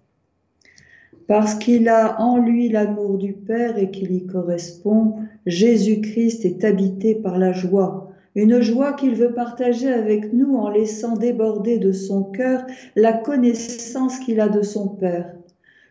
Parce 1.27 1.55
qu'il 1.55 1.89
a 1.89 2.21
en 2.21 2.37
lui 2.37 2.69
l'amour 2.69 3.17
du 3.17 3.33
Père 3.33 3.79
et 3.79 3.91
qu'il 3.91 4.13
y 4.13 4.27
correspond, 4.27 5.17
Jésus-Christ 5.47 6.45
est 6.45 6.65
habité 6.65 7.15
par 7.15 7.39
la 7.39 7.53
joie, 7.53 8.08
une 8.39 8.61
joie 8.61 8.93
qu'il 8.93 9.17
veut 9.17 9.35
partager 9.35 9.89
avec 9.89 10.33
nous 10.33 10.55
en 10.55 10.71
laissant 10.71 11.17
déborder 11.17 11.79
de 11.79 11.91
son 11.91 12.23
cœur 12.23 12.65
la 12.95 13.13
connaissance 13.13 14.21
qu'il 14.21 14.39
a 14.39 14.49
de 14.49 14.63
son 14.63 14.87
Père. 14.87 15.35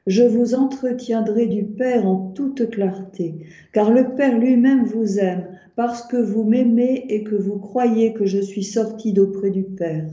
Je 0.08 0.24
vous 0.24 0.56
entretiendrai 0.56 1.48
du 1.48 1.66
Père 1.66 2.08
en 2.08 2.32
toute 2.32 2.70
clarté, 2.70 3.36
car 3.74 3.92
le 3.92 4.16
Père 4.16 4.40
lui-même 4.40 4.86
vous 4.86 5.20
aime, 5.20 5.48
parce 5.76 6.04
que 6.08 6.16
vous 6.16 6.46
m'aimez 6.46 7.04
et 7.10 7.26
que 7.26 7.36
vous 7.36 7.60
croyez 7.60 8.14
que 8.14 8.26
je 8.26 8.40
suis 8.40 8.64
sorti 8.64 9.12
d'auprès 9.12 9.50
du 9.50 9.64
Père. 9.64 10.08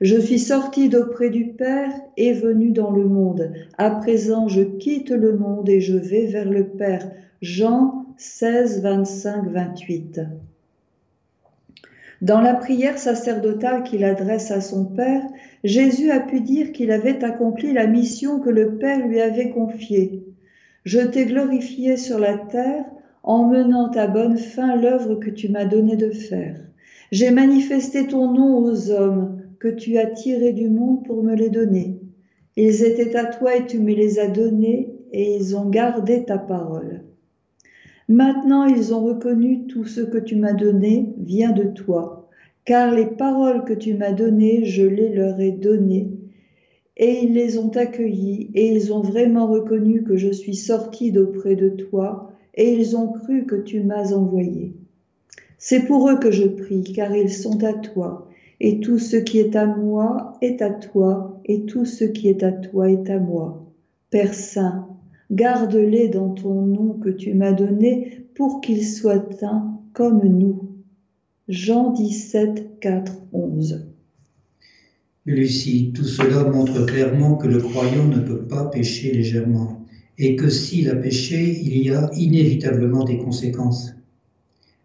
Je 0.00 0.16
suis 0.20 0.38
sorti 0.38 0.88
d'auprès 0.88 1.30
du 1.30 1.48
Père 1.48 1.90
et 2.16 2.32
venu 2.32 2.70
dans 2.70 2.92
le 2.92 3.08
monde. 3.08 3.52
À 3.76 3.90
présent, 3.90 4.46
je 4.46 4.62
quitte 4.62 5.10
le 5.10 5.36
monde 5.36 5.68
et 5.68 5.80
je 5.80 5.96
vais 5.96 6.26
vers 6.26 6.48
le 6.48 6.64
Père. 6.64 7.10
Jean 7.40 8.06
16, 8.18 8.82
25, 8.82 9.48
28. 9.48 10.20
Dans 12.22 12.40
la 12.40 12.54
prière 12.54 12.98
sacerdotale 12.98 13.82
qu'il 13.82 14.04
adresse 14.04 14.52
à 14.52 14.60
son 14.60 14.84
Père, 14.84 15.24
Jésus 15.64 16.12
a 16.12 16.20
pu 16.20 16.40
dire 16.40 16.70
qu'il 16.70 16.92
avait 16.92 17.24
accompli 17.24 17.72
la 17.72 17.88
mission 17.88 18.38
que 18.38 18.48
le 18.48 18.76
Père 18.78 19.04
lui 19.08 19.20
avait 19.20 19.50
confiée. 19.50 20.22
Je 20.84 21.00
t'ai 21.00 21.26
glorifié 21.26 21.96
sur 21.96 22.20
la 22.20 22.38
terre 22.38 22.84
en 23.24 23.46
menant 23.48 23.90
à 23.90 24.06
bonne 24.06 24.38
fin 24.38 24.76
l'œuvre 24.76 25.16
que 25.16 25.30
tu 25.30 25.48
m'as 25.48 25.64
donné 25.64 25.96
de 25.96 26.10
faire. 26.10 26.60
J'ai 27.10 27.32
manifesté 27.32 28.06
ton 28.06 28.32
nom 28.32 28.58
aux 28.58 28.92
hommes 28.92 29.42
que 29.58 29.66
tu 29.66 29.98
as 29.98 30.06
tirés 30.06 30.52
du 30.52 30.68
monde 30.68 31.04
pour 31.04 31.24
me 31.24 31.34
les 31.34 31.50
donner. 31.50 31.98
Ils 32.56 32.84
étaient 32.84 33.16
à 33.16 33.24
toi 33.24 33.56
et 33.56 33.66
tu 33.66 33.80
me 33.80 33.94
les 33.94 34.20
as 34.20 34.28
donnés 34.28 34.94
et 35.10 35.34
ils 35.34 35.56
ont 35.56 35.68
gardé 35.68 36.24
ta 36.24 36.38
parole. 36.38 37.00
Maintenant 38.12 38.66
ils 38.66 38.92
ont 38.92 39.02
reconnu 39.02 39.66
tout 39.68 39.86
ce 39.86 40.02
que 40.02 40.18
tu 40.18 40.36
m'as 40.36 40.52
donné 40.52 41.14
vient 41.16 41.52
de 41.52 41.62
toi, 41.62 42.28
car 42.66 42.94
les 42.94 43.06
paroles 43.06 43.64
que 43.64 43.72
tu 43.72 43.94
m'as 43.94 44.12
données, 44.12 44.66
je 44.66 44.84
les 44.84 45.08
leur 45.08 45.40
ai 45.40 45.50
données, 45.50 46.10
et 46.98 47.20
ils 47.22 47.32
les 47.32 47.56
ont 47.56 47.70
accueillies, 47.70 48.50
et 48.52 48.70
ils 48.70 48.92
ont 48.92 49.00
vraiment 49.00 49.46
reconnu 49.46 50.02
que 50.02 50.18
je 50.18 50.30
suis 50.30 50.54
sorti 50.54 51.10
d'auprès 51.10 51.56
de 51.56 51.70
toi, 51.70 52.30
et 52.54 52.74
ils 52.74 52.98
ont 52.98 53.08
cru 53.08 53.46
que 53.46 53.56
tu 53.56 53.82
m'as 53.82 54.12
envoyé. 54.12 54.74
C'est 55.56 55.86
pour 55.86 56.10
eux 56.10 56.18
que 56.18 56.30
je 56.30 56.46
prie, 56.46 56.82
car 56.82 57.16
ils 57.16 57.32
sont 57.32 57.64
à 57.64 57.72
toi, 57.72 58.28
et 58.60 58.80
tout 58.80 58.98
ce 58.98 59.16
qui 59.16 59.38
est 59.38 59.56
à 59.56 59.64
moi 59.64 60.34
est 60.42 60.60
à 60.60 60.68
toi, 60.68 61.40
et 61.46 61.64
tout 61.64 61.86
ce 61.86 62.04
qui 62.04 62.28
est 62.28 62.42
à 62.42 62.52
toi 62.52 62.90
est 62.90 63.08
à 63.08 63.18
moi. 63.18 63.64
Père 64.10 64.34
Saint, 64.34 64.86
garde-les 65.32 66.08
dans 66.08 66.28
ton 66.28 66.66
nom 66.66 66.92
que 66.94 67.08
tu 67.08 67.34
m'as 67.34 67.52
donné 67.52 68.26
pour 68.34 68.60
qu'ils 68.60 68.86
soient 68.86 69.28
un 69.42 69.78
comme 69.94 70.22
nous. 70.24 70.68
Jean 71.48 71.92
17, 71.92 72.78
4, 72.80 73.12
11. 73.32 73.86
Lucie, 75.24 75.92
tout 75.94 76.04
cela 76.04 76.44
montre 76.44 76.84
clairement 76.86 77.36
que 77.36 77.48
le 77.48 77.58
croyant 77.58 78.06
ne 78.06 78.20
peut 78.20 78.42
pas 78.42 78.66
pécher 78.66 79.12
légèrement, 79.12 79.86
et 80.18 80.36
que 80.36 80.48
s'il 80.48 80.90
a 80.90 80.96
péché, 80.96 81.60
il 81.62 81.78
y 81.78 81.90
a 81.90 82.10
inévitablement 82.14 83.04
des 83.04 83.18
conséquences. 83.18 83.94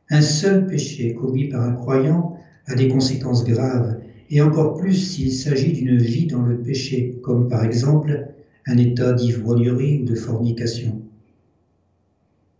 Un 0.10 0.22
seul 0.22 0.68
péché 0.68 1.14
commis 1.14 1.50
par 1.50 1.64
un 1.64 1.74
croyant 1.74 2.38
a 2.68 2.76
des 2.76 2.88
conséquences 2.88 3.43
graves, 3.43 3.98
et 4.30 4.41
encore 4.41 4.78
plus 4.78 4.93
s'il 4.93 5.34
s'agit 5.34 5.74
d'une 5.74 5.98
vie 5.98 6.28
dans 6.28 6.43
le 6.43 6.58
péché, 6.58 7.18
comme 7.22 7.48
par 7.50 7.66
exemple 7.66 8.28
un 8.68 8.78
état 8.78 9.13
d'ivrognerie 9.13 10.01
ou 10.01 10.05
de 10.05 10.15
fornication. 10.15 11.01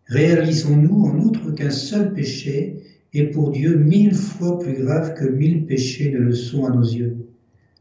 Réalisons-nous 0.08 1.04
en 1.04 1.20
outre 1.20 1.52
qu'un 1.52 1.70
seul 1.70 2.14
péché 2.14 2.78
est 3.14 3.26
pour 3.26 3.52
Dieu 3.52 3.78
mille 3.78 4.14
fois 4.14 4.58
plus 4.60 4.82
grave 4.82 5.14
que 5.16 5.26
mille 5.26 5.66
péchés 5.66 6.12
ne 6.12 6.20
le 6.20 6.34
sont 6.34 6.66
à 6.66 6.74
nos 6.74 6.84
yeux. 6.84 7.18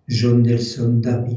John 0.09 0.43
Nelson 0.43 1.01
Darby. 1.03 1.37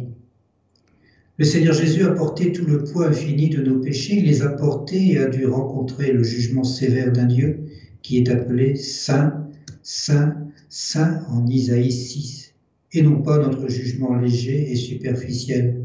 Le 1.37 1.45
Seigneur 1.45 1.73
Jésus 1.73 2.03
a 2.03 2.11
porté 2.11 2.51
tout 2.51 2.65
le 2.65 2.83
poids 2.83 3.07
infini 3.07 3.49
de 3.49 3.61
nos 3.61 3.79
péchés, 3.79 4.17
il 4.17 4.25
les 4.25 4.41
a 4.41 4.49
portés 4.49 5.13
et 5.13 5.19
a 5.19 5.27
dû 5.27 5.45
rencontrer 5.45 6.11
le 6.11 6.23
jugement 6.23 6.63
sévère 6.63 7.13
d'un 7.13 7.25
Dieu 7.25 7.61
qui 8.01 8.17
est 8.17 8.29
appelé 8.29 8.75
Saint, 8.75 9.47
Saint, 9.83 10.35
saint 10.69 11.23
en 11.29 11.47
Isaïe 11.47 11.91
6, 11.91 12.53
et 12.93 13.01
non 13.01 13.21
pas 13.21 13.37
notre 13.37 13.69
jugement 13.69 14.15
léger 14.15 14.71
et 14.71 14.75
superficiel. 14.75 15.78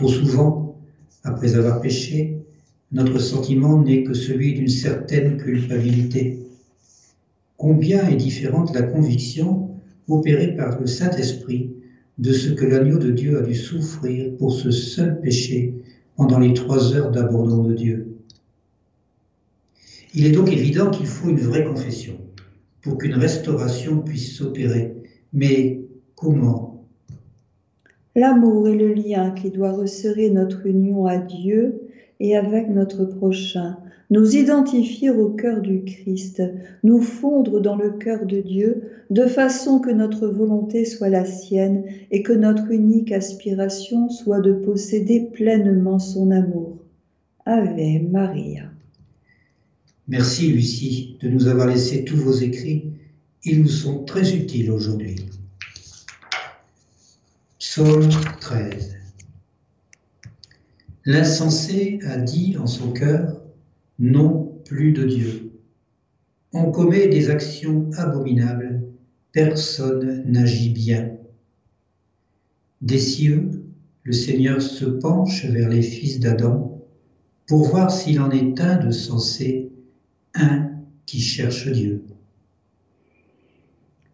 Trop 0.00 0.08
souvent, 0.08 0.78
après 1.24 1.56
avoir 1.56 1.82
péché, 1.82 2.38
notre 2.90 3.18
sentiment 3.18 3.78
n'est 3.82 4.02
que 4.02 4.14
celui 4.14 4.54
d'une 4.54 4.66
certaine 4.66 5.36
culpabilité. 5.36 6.38
Combien 7.58 8.08
est 8.08 8.16
différente 8.16 8.74
la 8.74 8.80
conviction 8.80 9.76
opérée 10.08 10.56
par 10.56 10.80
le 10.80 10.86
Saint-Esprit 10.86 11.74
de 12.16 12.32
ce 12.32 12.48
que 12.48 12.64
l'agneau 12.64 12.96
de 12.96 13.10
Dieu 13.10 13.36
a 13.36 13.42
dû 13.42 13.54
souffrir 13.54 14.34
pour 14.38 14.54
ce 14.54 14.70
seul 14.70 15.20
péché 15.20 15.74
pendant 16.16 16.38
les 16.38 16.54
trois 16.54 16.94
heures 16.94 17.10
d'abandon 17.10 17.64
de 17.64 17.74
Dieu. 17.74 18.16
Il 20.14 20.24
est 20.24 20.32
donc 20.32 20.50
évident 20.50 20.90
qu'il 20.90 21.04
faut 21.04 21.28
une 21.28 21.40
vraie 21.40 21.64
confession 21.64 22.16
pour 22.80 22.96
qu'une 22.96 23.16
restauration 23.16 23.98
puisse 23.98 24.34
s'opérer. 24.34 24.94
Mais 25.34 25.82
comment 26.14 26.69
L'amour 28.16 28.68
est 28.68 28.76
le 28.76 28.92
lien 28.92 29.30
qui 29.30 29.50
doit 29.50 29.72
resserrer 29.72 30.30
notre 30.30 30.66
union 30.66 31.06
à 31.06 31.18
Dieu 31.18 31.82
et 32.18 32.36
avec 32.36 32.68
notre 32.68 33.04
prochain, 33.04 33.78
nous 34.10 34.34
identifier 34.34 35.10
au 35.10 35.30
cœur 35.30 35.60
du 35.60 35.84
Christ, 35.84 36.42
nous 36.82 37.00
fondre 37.00 37.60
dans 37.60 37.76
le 37.76 37.92
cœur 37.92 38.26
de 38.26 38.40
Dieu, 38.40 38.82
de 39.10 39.26
façon 39.26 39.78
que 39.78 39.90
notre 39.90 40.26
volonté 40.26 40.84
soit 40.84 41.08
la 41.08 41.24
sienne 41.24 41.84
et 42.10 42.22
que 42.22 42.32
notre 42.32 42.72
unique 42.72 43.12
aspiration 43.12 44.10
soit 44.10 44.40
de 44.40 44.52
posséder 44.52 45.28
pleinement 45.32 46.00
son 46.00 46.32
amour. 46.32 46.78
Ave 47.46 48.02
Maria. 48.10 48.64
Merci 50.08 50.48
Lucie 50.48 51.16
de 51.22 51.28
nous 51.28 51.46
avoir 51.46 51.68
laissé 51.68 52.04
tous 52.04 52.16
vos 52.16 52.32
écrits. 52.32 52.90
Ils 53.44 53.62
nous 53.62 53.68
sont 53.68 54.04
très 54.04 54.34
utiles 54.34 54.72
aujourd'hui. 54.72 55.16
Psaume 57.72 58.10
13. 58.40 58.96
L'insensé 61.04 62.00
a 62.04 62.16
dit 62.16 62.56
en 62.58 62.66
son 62.66 62.90
cœur, 62.90 63.40
non 64.00 64.60
plus 64.64 64.90
de 64.90 65.04
Dieu. 65.04 65.52
On 66.52 66.72
commet 66.72 67.06
des 67.06 67.30
actions 67.30 67.88
abominables, 67.92 68.82
personne 69.30 70.24
n'agit 70.26 70.70
bien. 70.70 71.12
Des 72.80 72.98
cieux, 72.98 73.62
le 74.02 74.12
Seigneur 74.14 74.60
se 74.60 74.86
penche 74.86 75.44
vers 75.44 75.68
les 75.68 75.82
fils 75.82 76.18
d'Adam 76.18 76.84
pour 77.46 77.68
voir 77.68 77.92
s'il 77.92 78.18
en 78.20 78.32
est 78.32 78.60
un 78.60 78.84
de 78.84 78.90
sensé 78.90 79.70
un 80.34 80.72
qui 81.06 81.20
cherche 81.20 81.68
Dieu. 81.68 82.02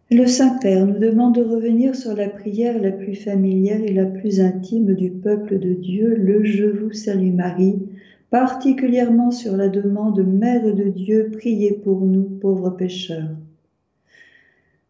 Le 0.09 0.25
Saint-Père 0.25 0.87
nous 0.87 0.99
demande 0.99 1.35
de 1.35 1.43
revenir 1.43 1.93
sur 1.93 2.15
la 2.15 2.29
prière 2.29 2.81
la 2.81 2.93
plus 2.93 3.15
familière 3.15 3.83
et 3.83 3.91
la 3.91 4.05
plus 4.05 4.39
intime 4.39 4.93
du 4.93 5.11
peuple 5.11 5.59
de 5.59 5.73
Dieu, 5.73 6.15
le 6.15 6.45
Je 6.45 6.63
vous 6.63 6.93
salue 6.93 7.33
Marie, 7.33 7.75
particulièrement 8.29 9.31
sur 9.31 9.57
la 9.57 9.67
demande 9.67 10.25
Mère 10.25 10.73
de 10.73 10.85
Dieu, 10.85 11.29
priez 11.33 11.73
pour 11.73 12.05
nous 12.05 12.23
pauvres 12.23 12.69
pécheurs. 12.69 13.35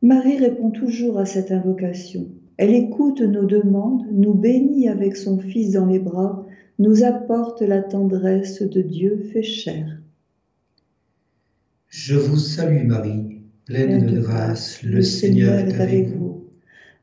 Marie 0.04 0.38
répond 0.38 0.70
toujours 0.70 1.18
à 1.18 1.26
cette 1.26 1.52
invocation. 1.52 2.28
Elle 2.58 2.76
écoute 2.76 3.22
nos 3.22 3.46
demandes, 3.46 4.06
nous 4.12 4.36
bénit 4.36 4.88
avec 4.88 5.16
son 5.16 5.40
Fils 5.40 5.72
dans 5.72 5.88
les 5.88 6.00
bras, 6.00 6.46
nous 6.78 7.04
apporte 7.04 7.64
la 7.64 7.82
tendresse 7.82 8.62
de 8.62 8.84
Dieu 8.84 9.18
fait 9.34 9.42
chair. 9.42 9.98
Je 11.88 12.16
vous 12.16 12.38
salue 12.38 12.86
Marie, 12.86 13.37
pleine 13.68 14.06
de 14.06 14.22
grâce, 14.22 14.82
le 14.84 15.02
Seigneur 15.02 15.60
est 15.60 15.80
avec 15.82 16.16
vous. 16.16 16.46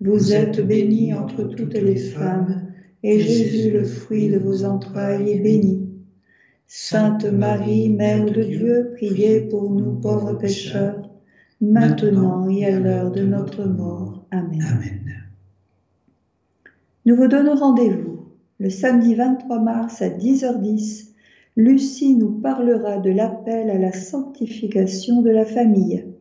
Vous 0.00 0.32
êtes 0.32 0.66
bénie 0.66 1.12
entre 1.12 1.44
toutes 1.44 1.74
les 1.74 1.96
femmes, 1.96 2.72
et 3.02 3.20
Jésus, 3.20 3.70
le 3.70 3.84
fruit 3.84 4.30
de 4.30 4.38
vos 4.38 4.64
entrailles, 4.64 5.30
est 5.30 5.40
béni. 5.40 5.90
Sainte 6.66 7.26
Marie, 7.26 7.90
Mère 7.90 8.24
de 8.24 8.42
Dieu, 8.42 8.92
priez 8.94 9.42
pour 9.42 9.70
nous 9.70 9.92
pauvres 10.00 10.32
pécheurs, 10.34 11.10
maintenant 11.60 12.48
et 12.48 12.64
à 12.64 12.80
l'heure 12.80 13.10
de 13.10 13.24
notre 13.24 13.64
mort. 13.64 14.26
Amen. 14.30 14.62
Amen. 14.66 15.00
Nous 17.04 17.14
vous 17.14 17.28
donnons 17.28 17.56
rendez-vous 17.56 18.30
le 18.58 18.70
samedi 18.70 19.14
23 19.14 19.60
mars 19.60 20.00
à 20.00 20.08
10h10 20.08 21.10
Lucie 21.56 22.16
nous 22.16 22.40
parlera 22.40 22.96
de 22.96 23.10
l'appel 23.10 23.70
à 23.70 23.78
la 23.78 23.92
sanctification 23.92 25.22
de 25.22 25.30
la 25.30 25.44
famille. 25.44 26.13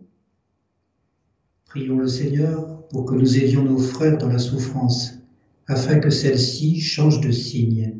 Prions 1.73 1.97
le 1.97 2.07
Seigneur 2.07 2.83
pour 2.91 3.05
que 3.05 3.15
nous 3.15 3.35
aidions 3.35 3.63
nos 3.63 3.79
frères 3.79 4.19
dans 4.19 4.27
la 4.27 4.37
souffrance, 4.37 5.23
afin 5.65 5.97
que 5.97 6.11
celle-ci 6.11 6.79
change 6.79 7.19
de 7.19 7.31
signe. 7.31 7.95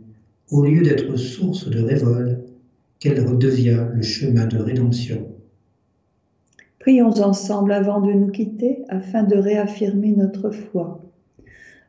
Au 0.52 0.64
lieu 0.64 0.84
d'être 0.84 1.16
source 1.16 1.68
de 1.68 1.82
révolte, 1.82 2.38
qu'elle 3.00 3.26
redevient 3.26 3.88
le 3.96 4.04
chemin 4.04 4.46
de 4.46 4.60
rédemption. 4.60 5.28
Prions 6.78 7.20
ensemble 7.20 7.72
avant 7.72 8.00
de 8.00 8.14
nous 8.14 8.28
quitter 8.28 8.84
afin 8.90 9.24
de 9.24 9.38
réaffirmer 9.38 10.12
notre 10.12 10.52
foi. 10.52 11.02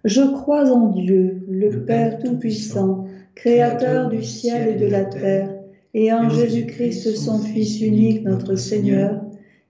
Je 0.05 0.23
crois 0.23 0.71
en 0.73 0.87
Dieu, 0.89 1.45
le, 1.51 1.85
Père 1.85 2.19
Tout-Puissant, 2.19 3.09
Créateur 3.35 4.09
du 4.09 4.23
ciel 4.23 4.77
et 4.77 4.79
de 4.79 4.87
la 4.87 5.05
terre, 5.05 5.51
et 5.93 6.11
en 6.15 6.31
Jésus-Christ, 6.31 7.15
son 7.15 7.41
Fils 7.41 7.83
unique, 7.83 8.25
notre 8.25 8.57
Seigneur, 8.57 9.24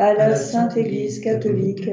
à 0.00 0.14
la 0.14 0.34
Sainte 0.34 0.78
Église 0.78 1.20
catholique, 1.20 1.90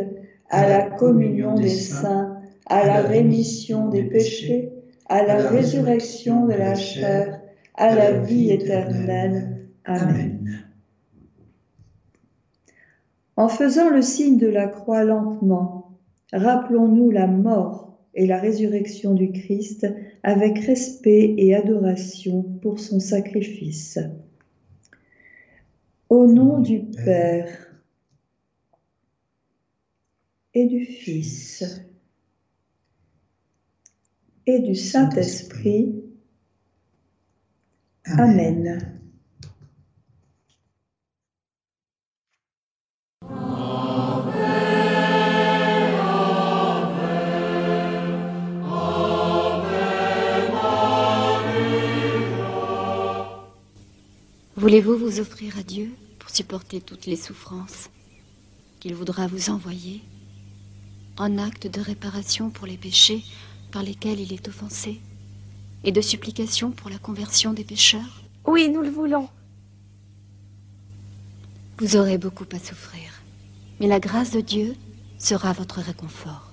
à 0.50 0.66
la 0.66 0.90
communion 0.92 1.56
des 1.56 1.68
saints, 1.68 2.38
à 2.66 2.86
la 2.88 3.02
rémission 3.02 3.90
des 3.90 4.04
péchés, 4.04 4.72
à 5.10 5.26
la 5.26 5.36
résurrection 5.50 6.46
de 6.46 6.54
la 6.54 6.74
chair, 6.74 7.42
à 7.76 7.94
la 7.94 8.12
vie 8.12 8.52
éternelle. 8.52 9.68
Amen. 9.84 10.64
En 13.36 13.50
faisant 13.50 13.90
le 13.90 14.02
signe 14.02 14.38
de 14.38 14.48
la 14.48 14.68
croix 14.68 15.04
lentement, 15.04 15.98
rappelons-nous 16.32 17.12
la 17.12 17.28
mort 17.28 18.00
et 18.14 18.26
la 18.26 18.40
résurrection 18.40 19.16
du 19.16 19.34
Christ 19.34 19.86
avec 20.24 20.60
respect 20.60 21.36
et 21.38 21.54
adoration 21.54 22.44
pour 22.62 22.80
son 22.80 23.02
sacrifice. 23.02 24.00
Au 26.10 26.26
nom 26.26 26.60
du 26.60 26.80
Père 26.80 27.67
et 30.58 30.66
du 30.66 30.86
Fils 30.86 31.64
et 34.48 34.60
du 34.60 34.74
Saint-Esprit. 34.74 36.04
Amen. 38.06 39.00
Voulez-vous 54.56 54.98
vous 54.98 55.20
offrir 55.20 55.56
à 55.60 55.62
Dieu 55.62 55.92
pour 56.18 56.32
supporter 56.32 56.82
toutes 56.82 57.06
les 57.06 57.16
souffrances 57.16 57.92
qu'il 58.80 58.96
voudra 58.96 59.28
vous 59.28 59.52
envoyer? 59.52 60.02
En 61.18 61.38
acte 61.38 61.68
de 61.68 61.82
réparation 61.82 62.50
pour 62.50 62.68
les 62.68 62.78
péchés 62.78 63.24
par 63.72 63.84
lesquels 63.84 64.20
il 64.20 64.34
est 64.34 64.48
offensé 64.48 65.02
et 65.84 65.92
de 65.92 66.02
supplication 66.02 66.72
pour 66.72 66.90
la 66.90 66.98
conversion 66.98 67.54
des 67.54 67.64
pécheurs? 67.64 68.24
Oui, 68.46 68.70
nous 68.70 68.82
le 68.82 68.90
voulons. 68.90 69.30
Vous 71.80 71.96
aurez 71.96 72.18
beaucoup 72.18 72.46
à 72.54 72.60
souffrir, 72.60 73.22
mais 73.80 73.88
la 73.88 74.00
grâce 74.00 74.32
de 74.32 74.42
Dieu 74.42 74.76
sera 75.20 75.54
votre 75.54 75.80
réconfort. 75.80 76.47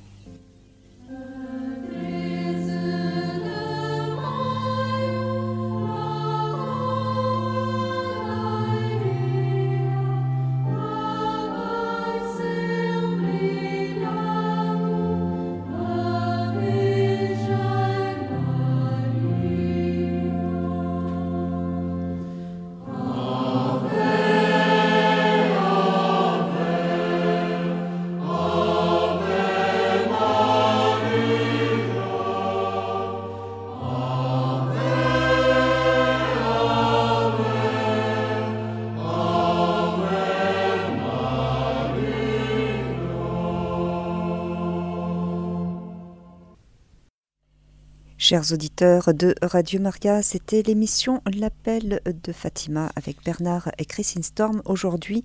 Chers 48.26 48.52
auditeurs 48.52 49.12
de 49.12 49.34
Radio 49.42 49.82
Maria, 49.82 50.22
c'était 50.22 50.62
l'émission 50.62 51.20
L'appel 51.30 52.00
de 52.06 52.32
Fatima 52.32 52.90
avec 52.96 53.22
Bernard 53.22 53.70
et 53.76 53.84
Christine 53.84 54.22
Storm. 54.22 54.62
Aujourd'hui, 54.64 55.24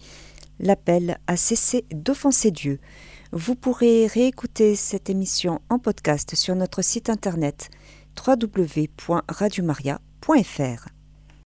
l'appel 0.59 1.17
à 1.25 1.37
cesser 1.37 1.85
d'offenser 1.93 2.51
Dieu. 2.51 2.77
Vous 3.31 3.55
pourrez 3.55 4.05
réécouter 4.05 4.75
cette 4.75 5.09
émission 5.09 5.61
en 5.69 5.79
podcast 5.79 6.35
sur 6.35 6.55
notre 6.55 6.81
site 6.81 7.09
internet 7.09 7.69
www.radiomaria.fr. 8.27 10.98